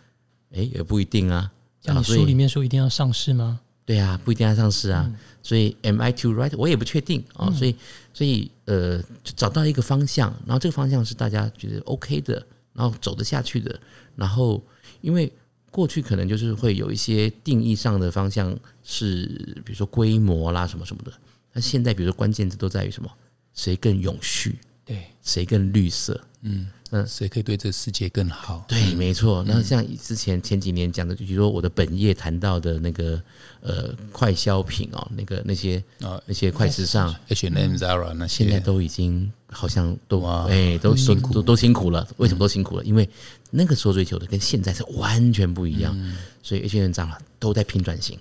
[0.50, 1.52] 诶，也不一定啊。
[1.82, 3.60] 像你书里面说一定要上市吗？
[3.86, 5.10] 对啊，不一定要上市啊。
[5.42, 6.52] 所以，am I too right？
[6.58, 7.50] 我也不确定啊。
[7.52, 7.74] 所以，
[8.12, 12.44] 所以，呃，找到一个方向，然后这个方向是大家觉得 OK 的，
[12.74, 13.78] 然后走得下去的。
[14.16, 14.60] 然后，
[15.00, 15.32] 因为
[15.70, 19.24] 过去可能就是会有一些定义上的方向是，
[19.64, 21.12] 比如说规模啦什么什么的。
[21.52, 23.08] 那现在，比如说关键字都在于什么？
[23.54, 24.58] 谁更永续？
[24.84, 26.20] 对，谁更绿色？
[26.42, 26.68] 嗯。
[26.90, 28.64] 嗯，谁可以对这个世界更好？
[28.68, 29.44] 对，没错。
[29.46, 33.20] 那像之前前几年讲的，就比如说我的本业谈到的那个
[33.60, 42.06] 呃快消品哦，那个那些啊那些快时尚，H&M、Zara 那些，现在都已经好像都哎都辛苦都都辛苦了。
[42.18, 42.84] 为什么都辛苦了？
[42.84, 43.08] 因为
[43.50, 45.96] 那个时候追求的跟现在是完全不一样。
[46.42, 48.16] 所以 H&M、Zara 都在拼转型，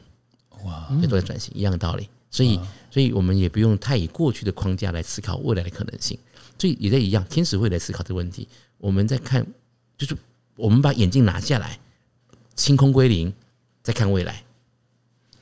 [0.64, 2.10] 哇，也都在转型，一样的道理。
[2.32, 2.60] 所以，
[2.92, 6.18] 所以我们也不用太以过去的框架来思考未来的可能性。
[6.58, 8.48] 所以也在一样，天使会来思考这个问题。
[8.78, 9.46] 我们在看，
[9.98, 10.16] 就是
[10.56, 11.80] 我们把眼镜拿下来，
[12.56, 13.34] 清空归零，
[13.84, 14.44] 再看未来。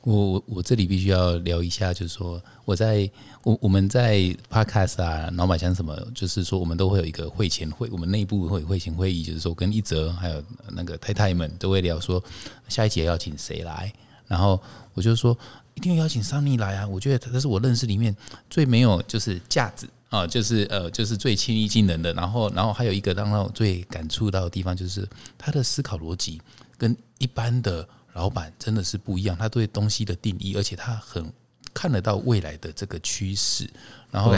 [0.02, 3.10] 我我我这里必须要聊一下，就是说我在
[3.42, 4.18] 我我们在
[4.50, 12.22] podcast 啊、脑马箱什么，就是说我们都会有一个会前会，我们内部会会前会议，就是说跟一泽还有那个太太们都会聊说
[12.68, 13.90] 下一节要请谁来，
[14.26, 15.34] 然后我就说
[15.72, 18.14] 一定要邀请桑尼来啊，我觉得他是我认识里面
[18.50, 26.40] 最没有就是架子啊，就是呃就是最亲力亲人的，然后然后还有一个让我最感触到的地方就是他的思考逻辑
[26.78, 27.86] 跟一般的。
[28.14, 31.32] 老板真的是不一样，他对东西的定义，而且他很
[31.72, 33.68] 看得到未来的这个趋势。
[34.12, 34.32] 然后，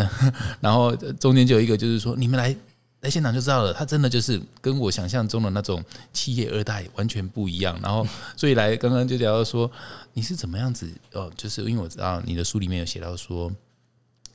[0.58, 2.56] 然后中间就有一个，就是说，你们来
[3.02, 7.78] 来现场就知道了，他真的就是跟我想象中的那种企业二代完全不一样。
[7.82, 9.70] 然后， 所以来刚刚就聊到说，
[10.14, 10.90] 你是怎么样子？
[11.12, 13.52] 哦，就是因为我知道你的书里面有写到说，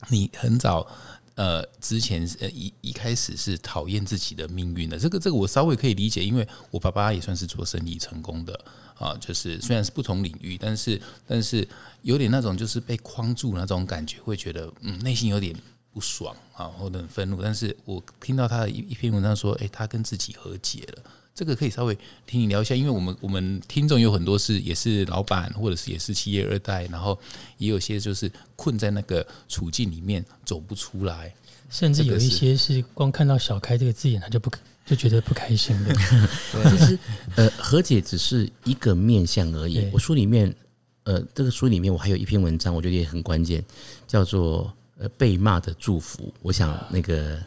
[0.10, 0.88] 你很早。
[1.36, 8.58] 呃，之前呃一一开始是讨厌自己的命运的，这个这个我稍微可以理解，因为我爸爸也算是做生意成功的
[8.98, 11.68] 啊，就是虽然是不同领域，但是但是
[12.04, 15.54] 有点那种就是被框住那种感觉，会觉得嗯内心有点
[15.92, 17.42] 不爽啊，或者很愤怒。
[17.42, 21.04] 但是我听到他的一一篇文章说，哎，他跟自己和解了。
[21.36, 21.96] 这个可以稍微
[22.26, 27.20] 听你聊一下，因为我们我们听众有很多是也是老板，或者是也是企业二代，然后
[27.58, 31.36] 也有些就是困在那个处境里面走不出来，
[31.70, 34.50] 甚至有一些是光看到小开这个字眼， 他就不
[34.86, 35.94] 就觉得不开心的。
[36.72, 36.98] 其实
[37.36, 39.86] 呃，和解只是一个面向而已。
[39.92, 40.56] 我书里面
[41.04, 43.62] 呃，这个书里面我还有一篇文章，我觉得也很关键，
[44.08, 46.34] 叫做呃被骂的祝福。
[46.42, 47.44] 我想那个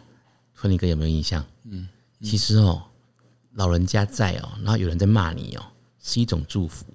[0.52, 1.42] 芬尼哥有没有印象？
[1.64, 1.88] 嗯，
[2.20, 2.82] 其实哦。
[3.58, 5.66] 老人家在哦，然后有人在骂你哦，
[6.00, 6.86] 是一种祝福。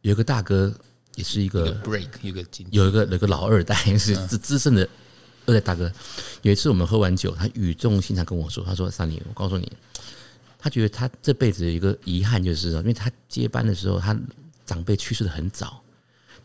[0.00, 0.74] 有一个大哥
[1.16, 4.88] 也是一个 break，有个有一个有个老二代是资资深的
[5.44, 5.92] 二代大哥。
[6.40, 9.70] 有一次我们喝完酒，他语重心长跟我说：“他说，三林，我告诉你，
[10.58, 14.18] 他觉得他这辈子有一个遗憾，就是因为他接班的时候，他
[14.64, 15.82] 长辈去世的很早，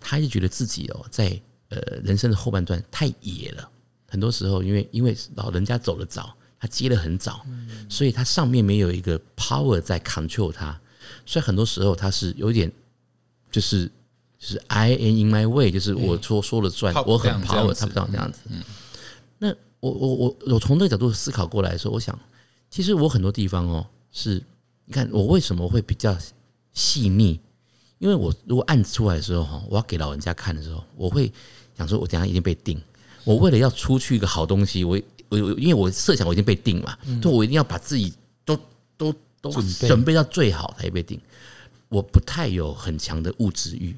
[0.02, 3.70] 他就觉得自己哦，在呃人生的后半段太野了。
[4.10, 7.46] 很多时候，因为因为老人家走的早。”他接的很早，
[7.90, 10.80] 所以它上面没有一个 power 在 control 它，
[11.26, 12.72] 所以很多时候它是有点
[13.52, 13.86] 就是
[14.40, 18.40] 就是 I am in my way，就是我说说了算，我很 power，他不这样子。
[19.38, 22.18] 那我我我我从这个角度思考过来的时候，我想
[22.70, 24.42] 其实我很多地方哦，是
[24.86, 26.18] 你看我为什么会比较
[26.72, 27.40] 细腻，
[28.00, 31.32] 因为我如果案子出来的时候哈，我要给老人家看的时候，我会
[31.78, 32.82] 想说，我等下一定被定，
[33.26, 35.00] 我为了要出去一个好东西，我。
[35.30, 38.58] 我因为我设想我已经被定嘛，就我一定要把自己都
[38.98, 39.52] 都都
[39.88, 41.20] 准备到最好才被定。
[41.90, 43.96] 我不太有很强的物质欲，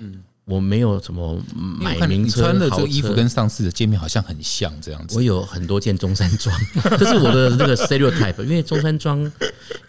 [0.00, 2.42] 嗯，我没有什么买名车。
[2.42, 5.16] 穿的这个衣服跟上次的见面好像很像这样子。
[5.16, 6.54] 我有很多件中山装，
[6.98, 8.42] 这是我的那个 stereotype。
[8.42, 9.30] 因为中山装，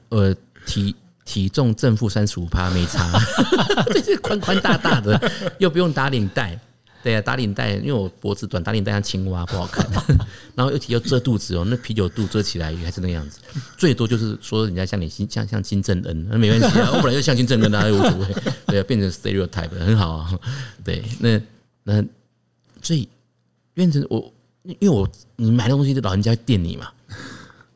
[0.10, 0.34] 呃，
[0.66, 3.12] 体体重正负三十五趴没差，
[3.92, 6.58] 这是宽宽大大的，又不用打领带。
[7.02, 9.86] 对啊，打领带，因为我脖子短，打领带像青蛙不好看。
[10.54, 13.40] 然后又提要遮肚子哦，那啤酒肚遮起来也还是那样子。
[13.78, 18.28] 最多就是说人家像你像像金正恩，那没关系啊，我本来就像金正恩，那无所谓。
[18.68, 20.40] 对啊，变成 stereotype 很好啊。
[20.84, 21.42] 对，那
[21.84, 22.04] 那
[22.82, 23.08] 所以
[23.74, 24.34] 变成我，
[24.64, 26.92] 因为我你买的东西，老人家店你嘛，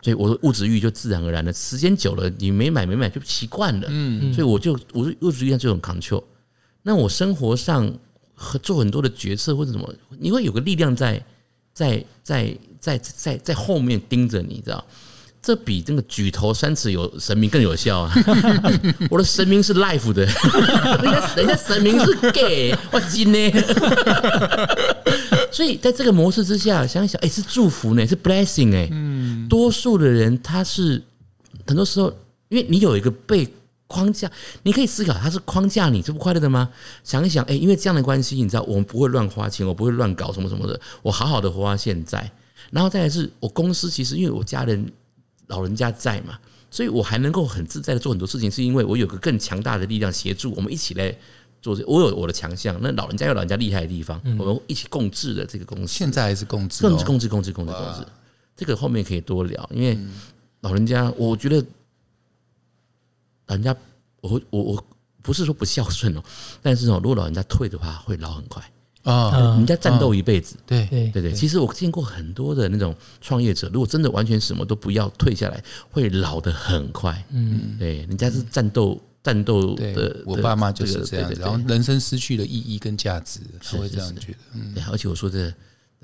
[0.02, 3.88] 所以我的物质欲就自然而然的，时间久了你没买没买就习惯了。
[3.90, 6.26] 嗯，所以我就我物质欲上就很 control。
[6.82, 7.90] 那我生活上。
[8.62, 11.24] 做很多的决策或者什么，你会有个力量在
[11.74, 14.84] 在在在在在后面盯着你，知道？
[15.41, 18.13] 这比那个举头三尺有神明更有效啊！
[19.12, 23.52] 我的神明是 life 的，人家人家神明是 gay，我金呢。
[25.52, 28.88] 所以在这个模式之下，想想，哎，是祝福呢，是 blessing 哎。
[28.91, 31.04] 嗯，多数的人他是
[31.67, 32.08] 很多时候，
[32.48, 33.48] 因为你有一个被。
[33.88, 34.32] 框架，
[34.63, 36.69] 你可以思考，它是框架你，这不快乐的吗？
[37.04, 42.32] 想一想，哎，因为这样的关系，你知道，我们不会乱花钱，我不会乱搞什么什么的，我好好的活到现在。
[42.72, 44.91] 然后再来是我公司，其实因为我家人
[45.48, 46.39] 老人家在嘛，
[46.72, 51.15] 所以我还能够很自在的做很多事情，是因为我有个更强大的力量协助，我们一起来
[51.62, 51.78] 做。
[51.86, 55.93] 我有我的强项，那老人家有老人家厉害的地方，我们一起共治的这个公司。
[55.93, 58.08] 现在还是共治，共治，共治，共治，共治，共治。
[58.56, 59.96] 这个后面可以多聊，因为
[60.62, 61.63] 老人家，我觉得。
[63.54, 63.76] 人家，
[64.22, 64.86] 我我我
[65.22, 66.24] 不是说不孝顺哦，
[66.62, 68.62] 但是哦，如果老人家退的话，会老很快
[69.04, 69.56] 啊。
[69.58, 71.34] 人家战斗一辈子，对对对对。
[71.34, 77.24] 其实我见过很多的那种创业者，如果真的完全什么都不要，退下来会老的很快。
[77.30, 80.22] 嗯，对，人家是战斗战斗的。
[80.26, 84.38] 我爸妈就是这样子，然后人生失去了意义跟价值，他会这样觉得。
[84.54, 85.54] 嗯，而且我说的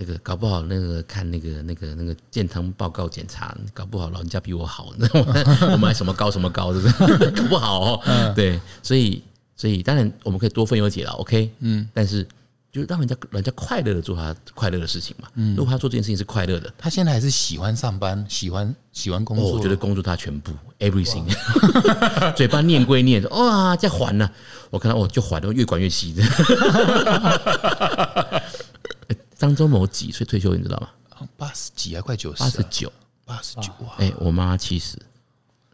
[0.02, 5.34] 那个搞不好那个看那个那个那个健康报告检查，搞不好老人家比我好，你知道吗？
[5.74, 7.32] 我买什么高什么高，是不是？
[7.36, 9.22] 搞不好哦，对，所以
[9.58, 12.26] 所以当然我们可以多分忧解劳，OK，嗯，但是
[12.72, 15.28] 就是让人家人家快乐的做他快乐的事情嘛。
[15.36, 19.52] 嗯，如果他做这件事情是快乐的，他现在还是喜欢上班，喜欢喜欢工哦，作。
[19.58, 21.26] 我觉得工作他全部 everything，
[22.38, 24.30] 嘴巴念归念，哇，在还呢，
[24.70, 26.24] 我看到我就还了，越管越细的。
[29.40, 30.90] 张忠谋几岁退休，你知道吗？
[31.38, 32.92] 八十几啊快九十，八十九。
[33.26, 34.98] 八十九哇，哎，我妈七十，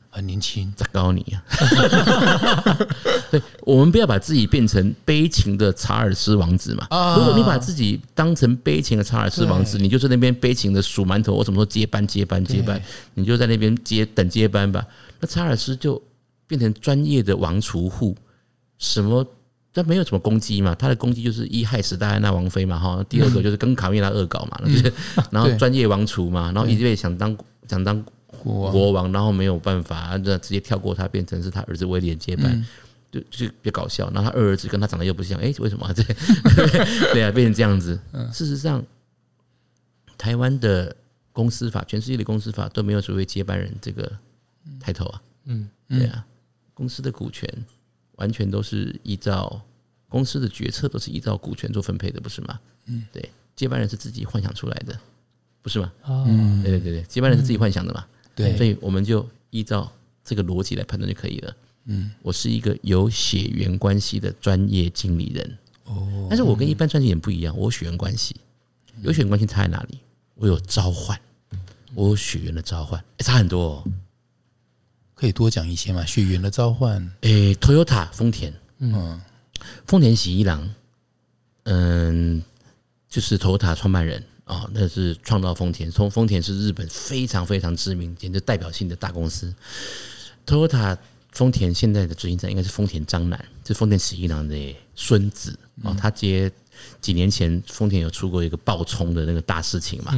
[0.09, 0.71] 很年轻。
[0.75, 1.43] 咋高你啊？
[3.31, 6.85] 对，我们不要把自己变成悲情的查尔斯王子嘛。
[7.17, 12.79] 如果你把自己当成悲情的查尔斯王子，你就在那边悲情的数馒头，我什么时候接班接班接班，
[13.15, 14.85] 你就在那边接等接班吧。
[15.19, 15.99] 那查尔斯就
[16.45, 18.15] 变成专业的王储户，
[18.77, 19.25] 什么？
[19.75, 23.05] 他没有什么攻击嘛，他的攻击就是一害死戴安娜王妃嘛，哈。
[23.09, 24.91] 第二个就是跟卡米拉恶搞嘛，就是
[25.29, 32.65] 然后专业王储嘛，然后一位想当想当国王，然后没有办法，那直接跳过他，变成是他儿子威廉接班，
[33.11, 34.09] 就就比较搞笑。
[34.13, 35.91] 然后他二儿子跟他长得又不像，哎，为什么？
[35.93, 36.03] 对
[37.13, 37.99] 对啊，变成这样子。
[38.31, 38.81] 事实上，
[40.17, 40.95] 台湾的
[41.33, 44.09] 公司法，全世界的公司法都没有所谓接班人这个
[44.79, 45.21] 抬头啊。
[45.45, 46.25] 嗯，对啊，
[46.73, 47.49] 公司的股权。
[48.15, 49.61] 完全都是依照
[50.07, 52.59] 公司的决策，都是依照股权做分配的，不是吗？
[52.85, 54.97] 嗯，对，接班人是自己幻想出来的，
[55.61, 55.91] 不是吗？
[56.07, 58.05] 嗯，对对对对，接班人是自己幻想的嘛？
[58.35, 59.91] 对，所以我们就依照
[60.23, 61.55] 这个逻辑来判断就可以了。
[61.85, 65.57] 嗯，我是一个有血缘关系的专业经理人。
[65.85, 68.35] 哦，但是我跟一般专业人不一样，我有血缘关系，
[69.01, 69.99] 有血缘关系差在哪里？
[70.35, 71.19] 我有召唤，
[71.93, 73.61] 我有血缘的召唤，差很多。
[73.61, 73.83] 哦。
[75.15, 76.05] 可以多讲一些吗？
[76.05, 79.21] 血缘的召唤，诶，Toyota 丰田，嗯，
[79.87, 80.69] 丰田喜一郎，
[81.63, 82.43] 嗯，
[83.09, 89.55] 就是 Toyota 创办人啊，那是创造丰田，从丰田是日本非常非常知名、简直代表性的大公司。
[90.45, 90.97] Toyota
[91.35, 96.51] 丰田现在的执行长应该是丰田章男，是丰田喜一郎的孙子啊，他接。
[96.99, 100.11] 几年前，丰田有出过一个爆冲的那个大事情嘛？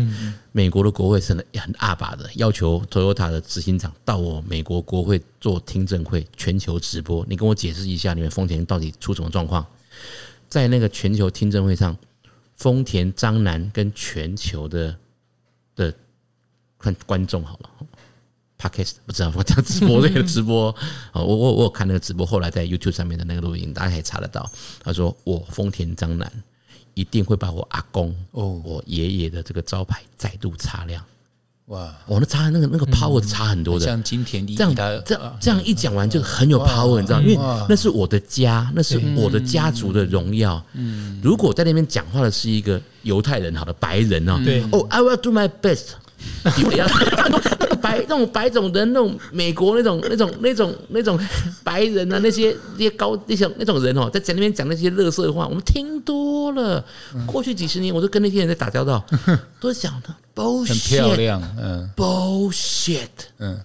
[0.52, 7.24] 美国的国会是很很阿把的，要求 Toyota 的执行长到我美国国会做听证会，全球直播。
[7.30, 9.64] 你跟我解释一下，你们丰田到底出什么状况？
[10.50, 11.96] 在那个全球听证会上，
[12.56, 14.98] 丰田章男跟全球的
[15.76, 15.94] 的
[16.80, 17.70] 看观众好了
[18.60, 20.70] ，Podcast 不知道我讲直播那个直播
[21.12, 24.50] 啊， 我我我有看那个直播，后来在 YouTube 上面的那个录音，大家可以查得到。
[24.84, 26.32] 他说我丰田张楠。
[26.94, 31.00] 一定会把我阿公哦，我爷爷的这个招牌再度擦亮。
[31.66, 34.74] 哇，我那擦那个那个 power 差很多的，像金田这样
[35.06, 37.22] 这样这样一讲完就很有 power，你知道？
[37.22, 37.36] 因为
[37.70, 40.60] 那是我的家，那是我的家族的荣耀。
[40.74, 45.90] 嗯，如果在那边讲话的是一个犹太人，好的白人哦，对哦，I will do my best。
[47.82, 51.20] 白那种白种人，那种美国那种那种那种那种
[51.64, 56.84] 白人啊，那些那些高那些那种人哦，在在那边讲那些乐色话，我们听多了。
[57.26, 59.06] 过去几十年，我都跟那些人在打交道，
[59.60, 63.62] 都讲的 bullshit，很漂亮，嗯，bullshit，嗯。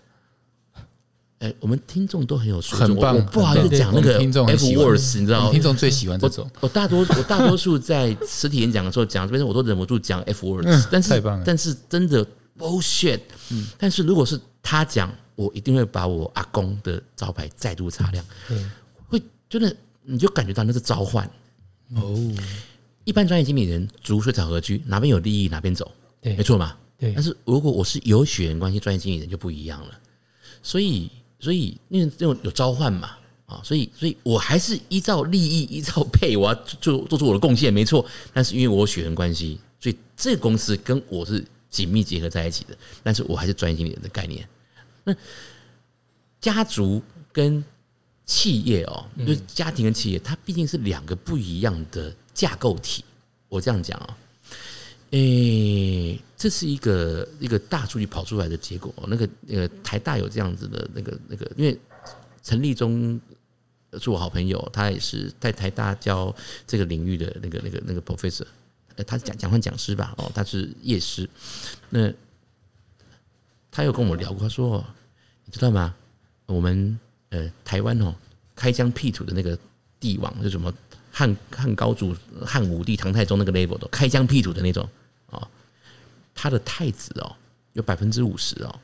[1.38, 5.50] 哎，我们听众都很有水准，我不好意思讲那个 F words，你知道？
[5.50, 6.48] 听众最喜欢这种。
[6.60, 12.24] 我大多我大多数在实体演讲的时候讲这边，我都忍不住讲 F words，但是但是真的。
[12.58, 18.70] bullshit，嗯，但是如果是他讲，我一定会把我阿公的招牌再度擦亮，嗯，
[19.08, 21.28] 会真的你就感觉到那是召唤
[21.94, 22.32] 哦。
[23.04, 27.12] 一般专业经理人逐水草而居，哪边有利益哪边走，对，没错嘛，对。
[27.14, 29.98] 但是如果我是有血缘关系专业经理人就不一样了，
[30.62, 31.10] 所以
[31.40, 38.04] 所以因为这种有召唤嘛，啊，所以所以我还是依照利益依照配，我要做做出我的贡献，没错。
[38.32, 41.42] 但是因为我血缘关系，所以这个公司跟我是。
[41.72, 44.46] 紧密结合在一起的，但是我还是专业经理人的概念。
[45.02, 45.12] 那
[46.40, 47.64] 家族跟
[48.26, 53.02] 企业哦，就是家庭跟企业，它毕竟是两个不一样的架构体。
[53.48, 54.16] 我这样讲啊，
[55.10, 58.94] 诶，这是一个一个大数据跑出来的结果。
[59.08, 61.78] 那个那个台大有这样子的那个那个，因为
[62.42, 63.20] 陈立忠
[64.00, 66.34] 是我好朋友，他也是在台大教
[66.66, 68.46] 这个领域的那个那个那个 professor。
[68.96, 70.14] 呃，他是讲讲换讲师吧？
[70.18, 71.28] 哦，他是夜师。
[71.90, 72.12] 那
[73.70, 74.84] 他有跟我聊过，他说
[75.46, 75.94] ：“你知道吗？
[76.46, 76.98] 我们
[77.30, 78.14] 呃台湾哦，
[78.54, 79.58] 开疆辟土的那个
[79.98, 80.72] 帝王，就什么
[81.10, 82.14] 汉汉高祖、
[82.44, 84.86] 汉武帝、唐太宗那个 level 的开疆辟土的那种
[85.30, 85.48] 哦，
[86.34, 87.34] 他的太子哦，
[87.72, 88.80] 有百分之五十哦，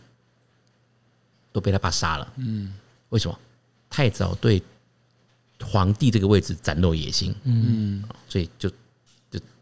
[1.53, 2.33] 都被他爸杀了。
[2.37, 2.75] 嗯，
[3.11, 3.39] 为什么？
[3.91, 4.63] 太早对
[5.61, 7.35] 皇帝这个位置展露野心。
[7.45, 8.71] 嗯，所以就。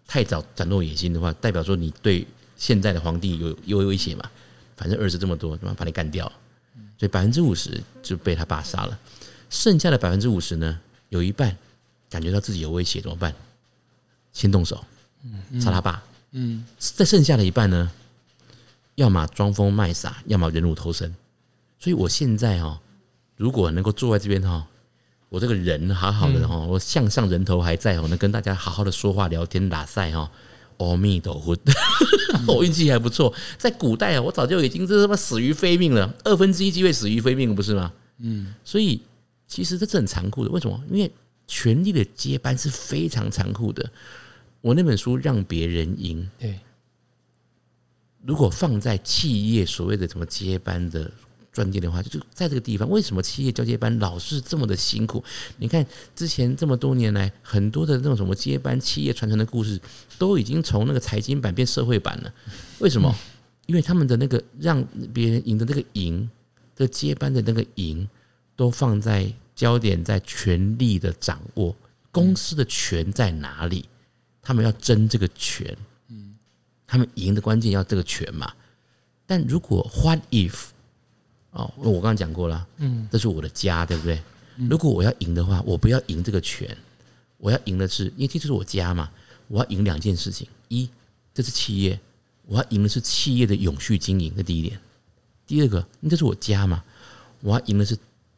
[0.07, 2.27] 就太早展露野心的话，代表说你对
[2.57, 4.31] 现在的皇帝有有威胁嘛？
[4.77, 6.31] 反正儿子这么多，他妈把你干掉，
[6.99, 8.99] 所以百分之五十就被他爸杀了。
[9.49, 11.57] 剩下的百分之五十呢，有一半
[12.11, 13.35] 感觉到自己有威胁，怎么办？
[14.33, 14.85] 先动手，
[15.61, 16.03] 杀他爸。
[16.33, 17.91] 嗯，在剩下的一半呢，
[18.97, 21.15] 要么装疯卖傻，要么忍辱偷生。
[21.79, 22.81] 所以我现在哈，
[23.37, 24.67] 如果能够坐在这边哈，
[25.29, 30.31] 我这个人好好的哈，我向上人头还在哦，能跟大家好好的说话聊天打赛哈。
[30.79, 31.57] 阿弥陀佛，
[32.47, 33.33] 我运气还不错。
[33.57, 37.91] 在古代啊，我早就已经这他妈死于非命了，二分之一机会死于非命，不是吗？
[38.19, 39.01] 嗯，所以
[39.49, 40.51] 其实这是很残酷的。
[40.51, 40.79] 为什么？
[40.91, 41.11] 因为
[41.47, 43.91] 权力的接班是非常残酷的。
[44.61, 46.61] 我那本书让别人赢，对，
[48.25, 51.11] 如果放在企业所谓的什么接班的
[51.57, 55.25] 专业的话，就在这个地方，为什么企业交接班老是这么的辛苦？
[55.57, 55.85] 你看
[56.15, 59.81] 之前这么多年来，很多的那种什么接班企业传承的故事，
[60.19, 62.31] 都已经从那个财经版变社会版了。
[62.81, 63.15] 为什么？
[63.65, 66.29] 因为他们的那个让别人赢的那个赢
[66.77, 68.07] 的接班的那个赢，
[68.55, 71.75] 都放在焦点在权力的掌握，
[72.13, 73.89] 公司的权在哪里？
[74.43, 75.77] 他们要争这个权，
[76.09, 76.37] 嗯，
[76.87, 78.53] 他们赢的关键要这个权嘛。
[79.27, 80.67] 但如果 What if
[81.57, 84.23] 哦，我刚刚讲过了，嗯，这是我的家，对不对？
[84.69, 86.77] 如果我要赢的话，我不要赢这个权，
[87.39, 89.11] 我要赢的是，因为这是我家嘛，
[89.49, 90.89] 我要赢两件事情：一，
[91.33, 91.99] 这是企业，
[92.45, 94.79] 我要赢的是企业的永续经营，这第一点；
[95.47, 96.85] 第二个，这是我家嘛，
[97.41, 97.97] 我要赢的是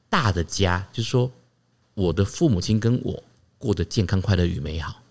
[0.09, 1.31] 大的家，就是说
[1.95, 3.21] 我的父母亲跟我
[3.59, 5.03] 过得健康、快乐与美好。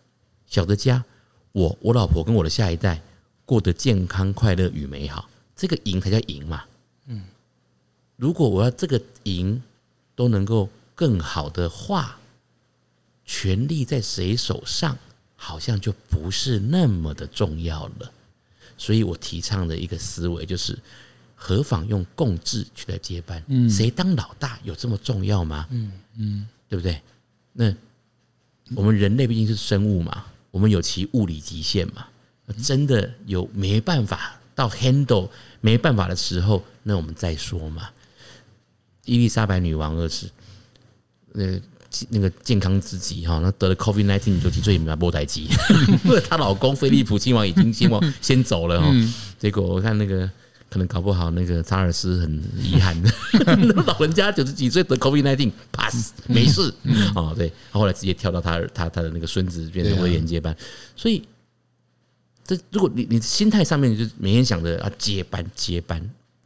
[0.45, 1.03] 小的家，
[1.51, 3.01] 我我老婆跟我的下一代
[3.43, 6.63] 过得健康、快乐与美好，这个赢才叫赢嘛。
[7.07, 7.23] 嗯，
[8.17, 9.61] 如果我要这个赢
[10.15, 12.17] 都能够更好的话，
[13.23, 14.97] 权力在谁手上，
[15.35, 18.11] 好像就不是那么的重要了。
[18.77, 20.77] 所以我提倡的一个思维就是，
[21.35, 23.43] 何妨用共治取代接班？
[23.47, 25.67] 嗯，谁当老大有这么重要吗？
[25.69, 27.01] 嗯嗯，对不对？
[27.53, 27.73] 那
[28.75, 30.25] 我们人类毕竟是生物嘛。
[30.49, 32.07] 我们有其物理极限嘛？
[32.63, 35.29] 真的有没办法到 handle
[35.61, 37.89] 没办法的时候，那我们再说嘛。
[39.07, 40.27] 伊丽莎白女王二世，
[41.33, 41.43] 那
[42.09, 45.47] 那个健康之极哈，那得了 COVID nineteen 就几岁没波台机，
[46.29, 48.93] 她老公菲利普亲王已经先往先走了哈。
[49.39, 50.29] 结果我看那个。
[50.69, 53.09] 可能搞不好那个查尔斯很遗憾的，
[53.87, 56.73] 老人家九十几岁得 COVID nineteen pass 没事
[57.15, 60.53] 哦，对，后来直接跳到他他他的那个孙子变成威廉接班，
[60.93, 61.23] 所以
[62.45, 66.01] 这如果你你心态上面就每天想着啊接班接班，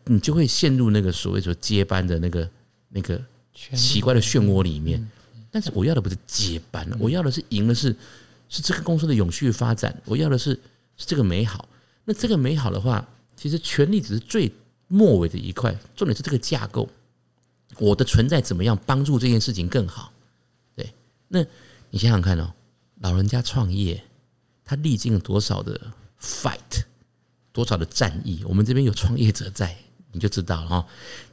[0.05, 2.49] 你就会陷入那个所谓说接班的那个
[2.89, 3.21] 那个
[3.53, 5.05] 奇怪的漩涡里面。
[5.49, 7.95] 但是我要的不是接班，我要的是赢的是
[8.49, 10.53] 是这个公司的永续发展，我要的是
[10.97, 11.67] 是这个美好。
[12.05, 13.07] 那这个美好的话。
[13.33, 14.51] 其实权力只是最
[14.87, 16.87] 末尾的一块，重点是这个架构。
[17.79, 20.13] 我的存在怎么样帮助这件事情更好？
[20.75, 20.93] 对，
[21.27, 21.43] 那
[21.89, 22.53] 你想想看哦，
[22.99, 24.03] 老人家创业，
[24.63, 25.91] 他历经了多少的
[26.21, 26.83] fight，
[27.51, 28.43] 多少的战役？
[28.45, 29.75] 我们这边有创业者在，
[30.11, 30.85] 你就知道了哈。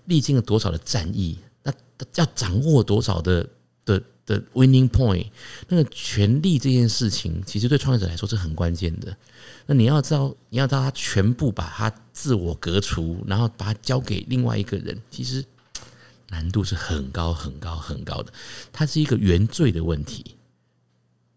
[0.06, 1.38] 历经了多少的战役？
[1.62, 1.72] 那
[2.14, 3.46] 要掌握多少的
[3.84, 5.26] 的的 winning point？
[5.68, 9.16] 那个权力这件事情，其实对创业者来说是很关键的。
[9.66, 15.44] 那你要知道，你要知道他全部把他自我革除，然后把它交给另外一个人，其实
[16.30, 18.32] 难度是很高很高很高的。
[18.72, 20.36] 它是一个原罪的问题，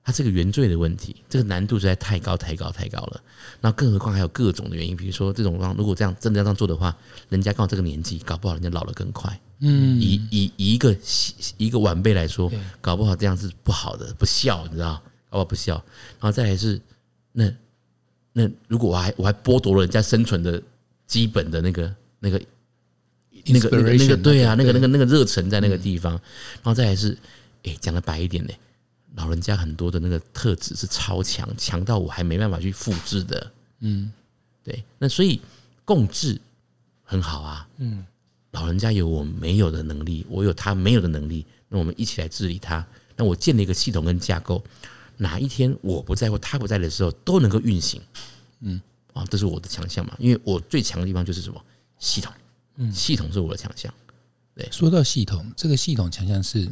[0.04, 3.22] 它是个原罪的问题，这个难度实在太高太高太高了。
[3.60, 6.95] 那更何况还有各种的原因，比如说这种如果这样真的要这样做的话，
[7.30, 9.39] 人家刚好这个年纪，搞不好人家老得更快。
[9.60, 10.95] 嗯，以以以一个
[11.58, 14.95] 一个晚辈来说，搞不好这样是不好的，不孝，你知道？
[15.30, 15.76] 搞不好不孝。
[15.76, 16.82] 然后再来是
[17.32, 17.52] 那。
[18.34, 20.64] 那如果我还我还剥夺了人家生存的
[21.06, 22.41] 基本的那个那个
[23.43, 27.18] 那个那个那个对啊，那个那个那个热忱在那个地方，然后再来是，
[27.64, 28.54] 哎，讲的白一点呢，
[29.16, 34.12] 老人家很多的那个特质是超强，强到我还没办法去复制的，嗯，
[34.64, 35.41] 对，那所以
[35.84, 36.39] 共治
[37.03, 38.05] 很好啊，嗯，
[38.51, 42.86] 老人家有我没有的能力，我有他没有的能力，那我们一起来治理他，
[43.16, 44.64] 那我建立一个系统跟架构。
[45.18, 48.01] 哪一天我不在或他不在的时候都能够运行，
[48.62, 48.82] 嗯，
[49.14, 50.16] 啊，这是我的强项嘛？
[50.18, 51.64] 因为我最强的地方就是什么？
[51.99, 52.34] 系统，
[52.78, 53.93] 嗯，系统是我的强项。
[54.55, 56.68] 对，说到系统，这个系统强项是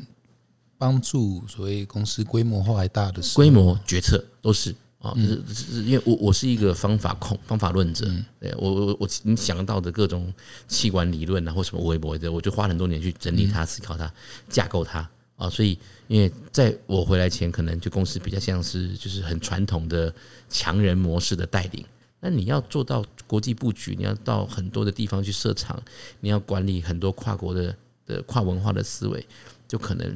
[0.80, 8.10] 帮助所谓公司规模化还大的规模决策都是啊，是是因为我我是一个方法控、方法论者，
[8.40, 10.34] 对我我我你想到的各种
[10.68, 14.12] 器官理论啊或什么微博的，我就花很多年去整理它、思考它、
[14.50, 15.08] 架构它。
[15.36, 20.14] 啊，所以因为在我回来前，可能就公司比较像是就是很传统的
[20.50, 21.86] 强人模式的带领。
[22.20, 25.82] 那你要做到国际布局，你要到很多的地方去设厂，
[26.20, 27.74] 你要管理很多跨国的
[28.06, 29.26] 的跨文化的思维，
[29.66, 30.14] 就可能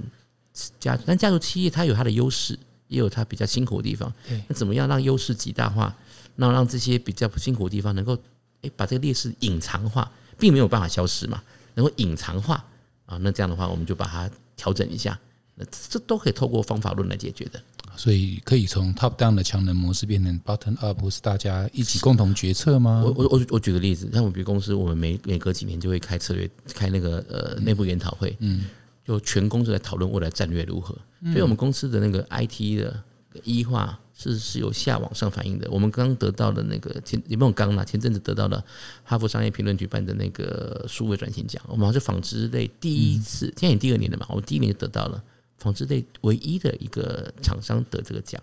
[0.80, 4.14] 家但家族企业它有它的优势，也有它比较辛苦的地方。
[4.48, 5.96] 那怎么样让优势极大化，
[6.36, 8.18] 那让这些比较辛苦的地方能够
[8.62, 11.42] 诶把这个劣势隐藏化，并没有办法消失嘛，
[11.76, 12.64] 能够隐藏化
[13.06, 15.20] 啊，那这样的话我们就把它调整一下，
[15.56, 17.62] 那这都可以透过方法论来解决的。
[17.96, 23.04] 所以可以从 top down 的强人模式变成 bottom up，或是大家一起共同决策吗？
[23.06, 28.66] 我我我我举个例子，像我们比如公司，我们每每隔几年就会开策略，开那个呃内部研讨会，嗯，
[29.04, 30.98] 就全公司来讨论未来战略如何。
[31.26, 33.04] 所以我们公司的那个 IT 的
[33.44, 35.70] 一化是是由下往上反映的。
[35.72, 38.64] 我们刚得到的那个前也不用刚啦，前阵子得到了
[39.04, 45.24] 哈佛商业评论举办的那个数位转型奖，我们好像是纺织类第一次，现在也第二年了嘛，我们第一年就得到了。
[45.60, 48.42] 纺织类唯一的一个厂商得这个奖，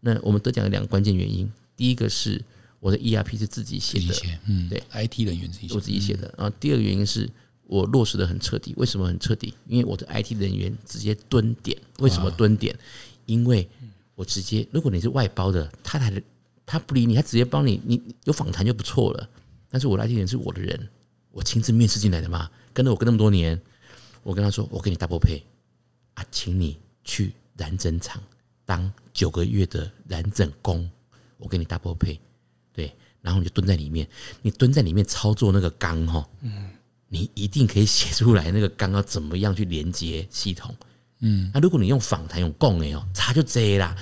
[0.00, 1.50] 那我们得奖有两个关键原因。
[1.74, 2.44] 第一个是
[2.80, 4.14] 我的 ERP 是自己写的，
[4.46, 6.30] 嗯，对，IT 人员自己我自己写的。
[6.36, 7.26] 然后第二个原因是
[7.70, 8.74] 我落实的很彻底。
[8.76, 9.54] 为什么很彻底？
[9.68, 11.78] 因为我的 IT 人员直接蹲点。
[12.00, 12.76] 为什么蹲点？
[13.26, 13.66] 因为
[14.16, 16.22] 我直接，如果你是外包的，他来
[16.66, 19.30] 他不理你，他直接帮你，你有访谈就不错了。
[19.70, 20.88] 但是我的 IT 人是我的人，
[21.30, 23.60] 我亲自面试进来的嘛，跟了我跟那么多年，
[24.24, 25.40] 我跟他说，我给你 double pay。
[26.14, 28.20] 啊，请你去染整厂
[28.64, 30.90] 当九个月的染整工，
[31.38, 32.18] 我给你 double pay，
[32.72, 32.92] 对，
[33.22, 34.08] 然后你就蹲在里面，
[34.42, 36.68] 你蹲在里面操作那个缸哈，嗯，
[37.12, 40.72] 你一定可以写出来那个刚刚怎么样去连接系统，
[41.18, 43.96] 嗯，那如果你用访谈用供哎哦，差就这啦。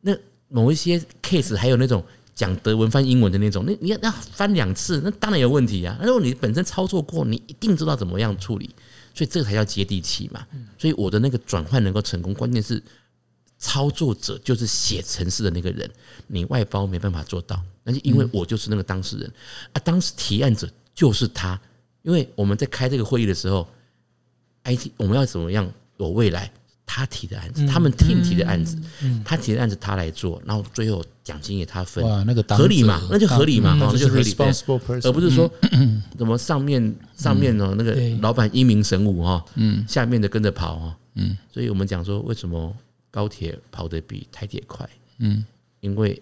[0.00, 0.12] 那
[0.48, 2.04] 某一些 case 还有那种
[2.34, 5.96] 讲德文翻英文的那种，那你要要翻两次，那当然有问题啊。
[6.00, 8.68] 那如果你本身操作过，你一定知道怎么样处理。
[9.14, 10.44] 所以这才叫接地气嘛。
[10.76, 12.82] 所以我的那个转换能够成功，关键是
[13.56, 15.88] 操作者就是写程式的那个人，
[16.26, 17.62] 你外包没办法做到。
[17.84, 19.32] 那就因为我就是那个当事人
[19.72, 21.60] 啊，当时提案者就是他。
[22.02, 23.66] 因为我们在开这个会议的时候
[24.64, 26.50] ，IT 我们要怎么样有未来？
[26.92, 28.76] 他提的案子，他们 team 提的案子，
[29.24, 33.00] 他提的案子他来做，然后最后奖金也他分，哇，那个合理嘛？
[33.08, 33.76] 那就合理嘛？
[33.78, 34.34] 那就合理，
[35.04, 35.48] 而不是说
[36.18, 37.76] 怎么上面上面呢？
[37.78, 42.76] 那个老板英明神武哈，嗯，下面的跟着跑哈，嗯，所以我们讲说，为什么
[43.08, 44.84] 高铁跑得比台铁快？
[45.18, 45.44] 嗯，
[45.78, 46.20] 因为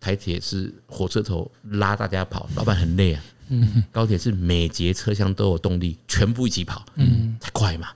[0.00, 7.88] 台铁是火车头拉大家跑，老板很累啊，嗯，高铁是每节车厢都有动力，全部一起跑，嗯，才快嘛，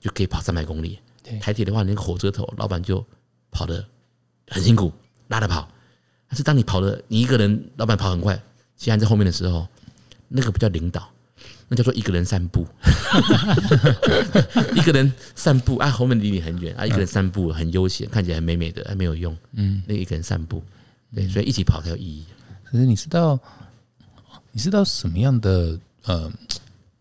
[0.00, 0.98] 就可以跑三百公里。
[1.40, 3.04] 台铁的话，那个火车头老板就
[3.52, 3.84] 跑得
[4.48, 4.92] 很辛苦，
[5.28, 5.70] 拉着跑。
[6.28, 8.34] 但是当你跑的你一个人，老板跑很快，
[8.76, 9.66] 其他人在后面的时候，
[10.28, 11.08] 那个不叫领导，
[11.68, 12.66] 那叫做一个人散步。
[14.74, 19.36] 一个人散步啊，后面离你很远啊，一个人散步很悠闲，看起来很美美的，还没有用。
[19.52, 20.62] 嗯，那一个人散步，
[21.14, 22.24] 对，所以一起跑才有意义。
[22.64, 23.38] 可是你知道，
[24.52, 26.30] 你知道什么样的呃？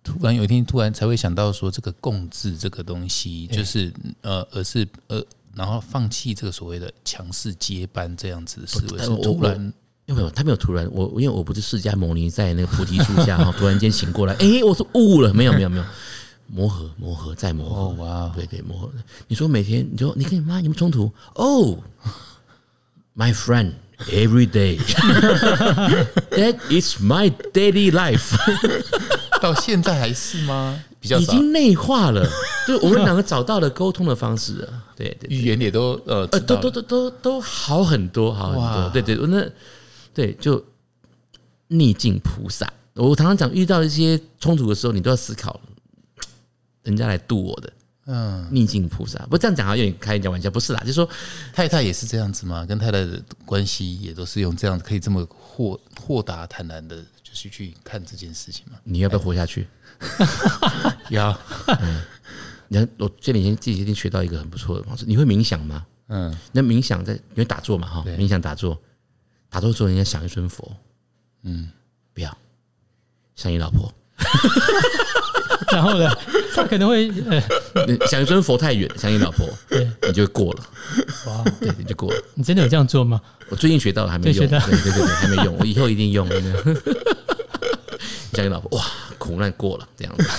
[0.02, 5.24] 突然有一天，突然才会想到说，这个共治这个东西，就是呃，而是呃，
[5.54, 8.98] 然后放弃这个所谓的强势接班这样子的思维。
[8.98, 9.74] 是突然，
[10.08, 15.84] 因为他没有突然，我因为我不是释迦牟尼在那个菩提树下哈，突然间醒过来， 哎，我说悟了，没有没有没有，
[16.48, 18.92] 磨合磨合再磨合，哇，对对磨合。
[19.28, 21.12] 你说每天，你说你跟你妈有没有冲突？
[21.36, 21.78] 哦
[23.16, 23.74] ，My friend。
[24.08, 24.78] Every day,
[26.32, 28.34] that is my daily life.
[29.42, 30.82] 到现在还是吗？
[31.00, 32.26] 比较已经内化了。
[32.66, 34.84] 对，我们两个找到了沟通的方式了。
[34.96, 38.90] 对对，语言也都呃呃，都都都都都好很多，好很多。
[38.92, 39.46] 对对，那
[40.14, 40.64] 对就
[41.68, 42.72] 逆境菩萨。
[42.96, 45.60] 我常常讲，遇到一些冲突的时候，你都要思考，
[46.84, 47.72] 人家来渡我的。
[48.12, 51.08] 嗯，逆境菩萨，不这样讲好像有点开人家玩笑，不是啦，就是说
[51.54, 58.80] 太太也是这样子嘛，跟太太的关系也都是用这样可以这么豁豁达坦然的，就是去看这件事情嘛。
[58.84, 59.68] 你要不要活下去？
[61.12, 61.40] 要。
[62.68, 65.06] 你看，我这几天自己已经学到一个很不错的方式。
[65.06, 65.86] 你会冥想吗？
[66.08, 68.76] 嗯，那冥想在因为打坐嘛哈，冥想打坐，
[69.50, 70.76] 打坐之后应该想一尊佛。
[71.44, 71.72] 嗯，
[72.12, 72.36] 不要
[73.36, 73.94] 想你老婆。
[75.72, 76.10] 然后呢，
[76.56, 77.12] 他可能会
[78.10, 80.60] 想一尊佛太远，想你老婆，对，你就过了。
[81.28, 82.18] 哇，对，你就过了。
[82.36, 83.20] 你真的有这样做吗？
[83.50, 84.48] 我最近学到了，还没用。
[84.48, 86.28] 对对对对，还没用，我以后一定用。
[88.34, 88.86] 想你老婆，哇，
[89.18, 90.26] 苦难过了，这样子。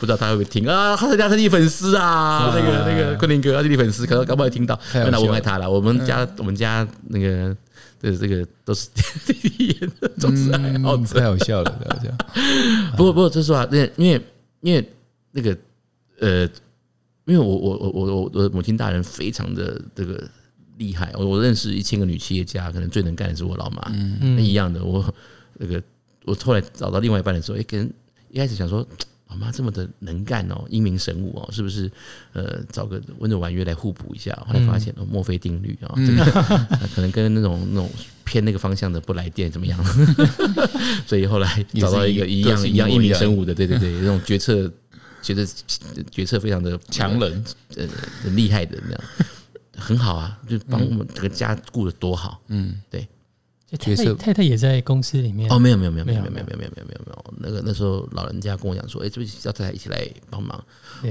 [0.00, 0.96] 不知道他会不会听啊？
[0.96, 4.76] 他是家是你粉丝啊，那个那个昆凌哥，是你粉丝，可能搞不好听到。
[4.92, 5.70] 那我爱他了。
[5.70, 7.56] 我们家我们家那个。
[8.02, 8.88] 这这个都是
[9.62, 12.18] 演的，总是爱好太好笑了，这样。
[12.96, 14.20] 不过不过，说实话，那因为
[14.60, 14.92] 因为
[15.30, 15.56] 那个
[16.18, 16.42] 呃，
[17.26, 20.28] 因为我我我我我我母亲大人非常的这个
[20.78, 24.82] 厉害，我我认识一千个女企业家，可能最能干的是我老妈，嗯，一样的。
[24.84, 25.14] 我
[25.54, 25.80] 那个
[26.24, 27.88] 我后来找到另外一半的时候，哎，跟
[28.30, 28.84] 一开始想说。
[29.32, 31.90] 老妈这么的能干哦，英明神武哦，是不是？
[32.34, 34.32] 呃，找个温柔婉约来互补一下。
[34.46, 36.24] 后来发现哦，墨菲定律啊，这个
[36.94, 37.90] 可能跟那种那种
[38.24, 39.82] 偏那个方向的不来电怎么样？
[41.06, 44.70] 所以后来找到一个一样一样英明神武的，对对对，那种决策
[45.22, 45.46] 觉得
[46.10, 47.44] 决策非常的强人，
[47.76, 47.86] 呃，
[48.22, 49.00] 很厉害的那样，
[49.78, 52.42] 很好啊，就帮我们这个家顾得多好。
[52.48, 53.08] 嗯，对。
[53.78, 55.50] 太太太太也在公司里面。
[55.50, 60.62] 哦，没有没有没有没有没有没有没有没有没有没有那个那时候老人家跟我讲说，哎，这要太太一起来帮忙。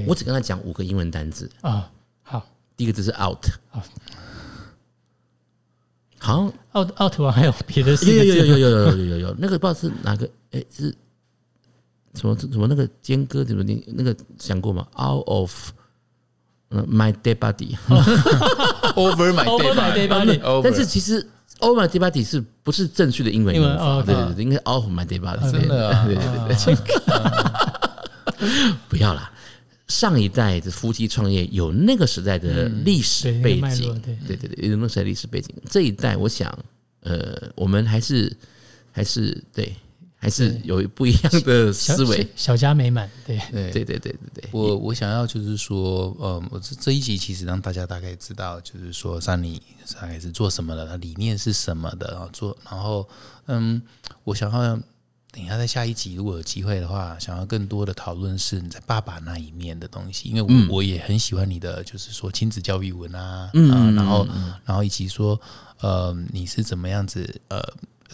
[0.06, 1.90] 我只跟他讲五个英文单字啊，
[2.22, 2.46] 好，
[2.76, 3.44] 第一个字是 out，
[6.18, 6.52] 好。
[6.74, 10.94] out out 完还有别的，有有有有有有有有有那个不知道是哪个，哎是
[12.14, 15.72] 什么什么那个间隔怎么你那个想过吗？out of
[16.70, 19.44] my dead body，over my
[19.92, 21.28] dead body，但是其实。
[21.60, 24.02] over my dead body 是不是正确的英文用法？
[24.02, 25.50] 对对对，应该 off my dead body。
[25.50, 26.24] 真的，对对
[26.74, 26.76] 对
[28.88, 29.30] 不要啦，
[29.88, 35.54] 上一代的夫妻创业有那个时代的历史背景，对对对，有那个时代历史背景。
[35.68, 36.56] 这一代，我想，
[37.00, 38.36] 呃，我们还是
[38.90, 39.74] 还是对。
[40.22, 43.36] 还是有不一样的思维，小家美满，对。
[43.50, 43.84] 对对。
[43.84, 44.48] 对对对。
[44.52, 49.60] 我我想要就是说，呃，我这这一集其实让大家大概知道，就是说，像你
[50.00, 53.08] 大概是做什么的，他理念是什么的，然后做，然后，
[53.46, 53.82] 嗯，
[54.22, 54.76] 我想要
[55.32, 64.24] 等一下在下一集如果有机会的话，想要更多的讨论是你在爸爸那一面的东西，因为我我也很喜欢你的，就是说亲子教育文啊，嗯，然后
[64.64, 65.40] 然后以及说，
[65.80, 67.60] 呃，你是怎么样子，呃。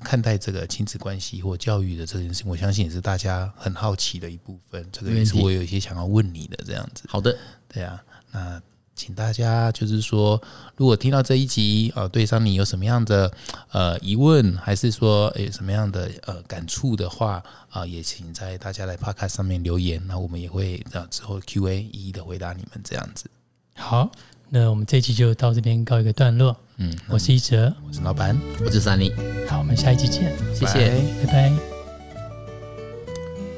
[0.03, 4.87] 看待这个亲子关系或教育的这件事，我相信也是大家很好奇的一部分。
[4.93, 7.05] 这个也是我有一些想要问你的这样子。
[7.09, 7.37] 好的，
[7.69, 8.61] 对啊，那
[8.95, 10.41] 请大家就是说，
[10.77, 13.33] 如果听到这一集呃，对上你有什么样的
[13.71, 23.31] 呃疑问，还是说诶什么样的呃感触的话啊，也请在大家来 Podcast 上面留言，那我们也会啊之后 Q&A 一一的回答你们这样子。
[23.75, 24.11] 好。
[24.51, 26.57] 那我们这期就到这边告一个段落。
[26.79, 29.13] 嗯，我是一哲，我是老板，我是三妮。
[29.47, 30.91] 好，我们下一期见，谢谢，
[31.25, 31.53] 拜拜。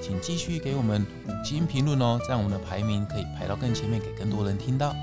[0.03, 4.95] 请继续给我们五星评论哦，这样我们的排名可以排到更前面，给更多人听到。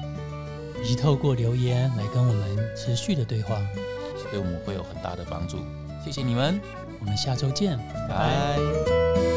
[0.83, 3.59] 以及透过留言来跟我们持续的对话，
[4.31, 5.57] 对我们会有很大的帮助。
[6.03, 6.59] 谢谢你们，
[6.99, 7.77] 我们下周见，
[8.09, 9.36] 拜。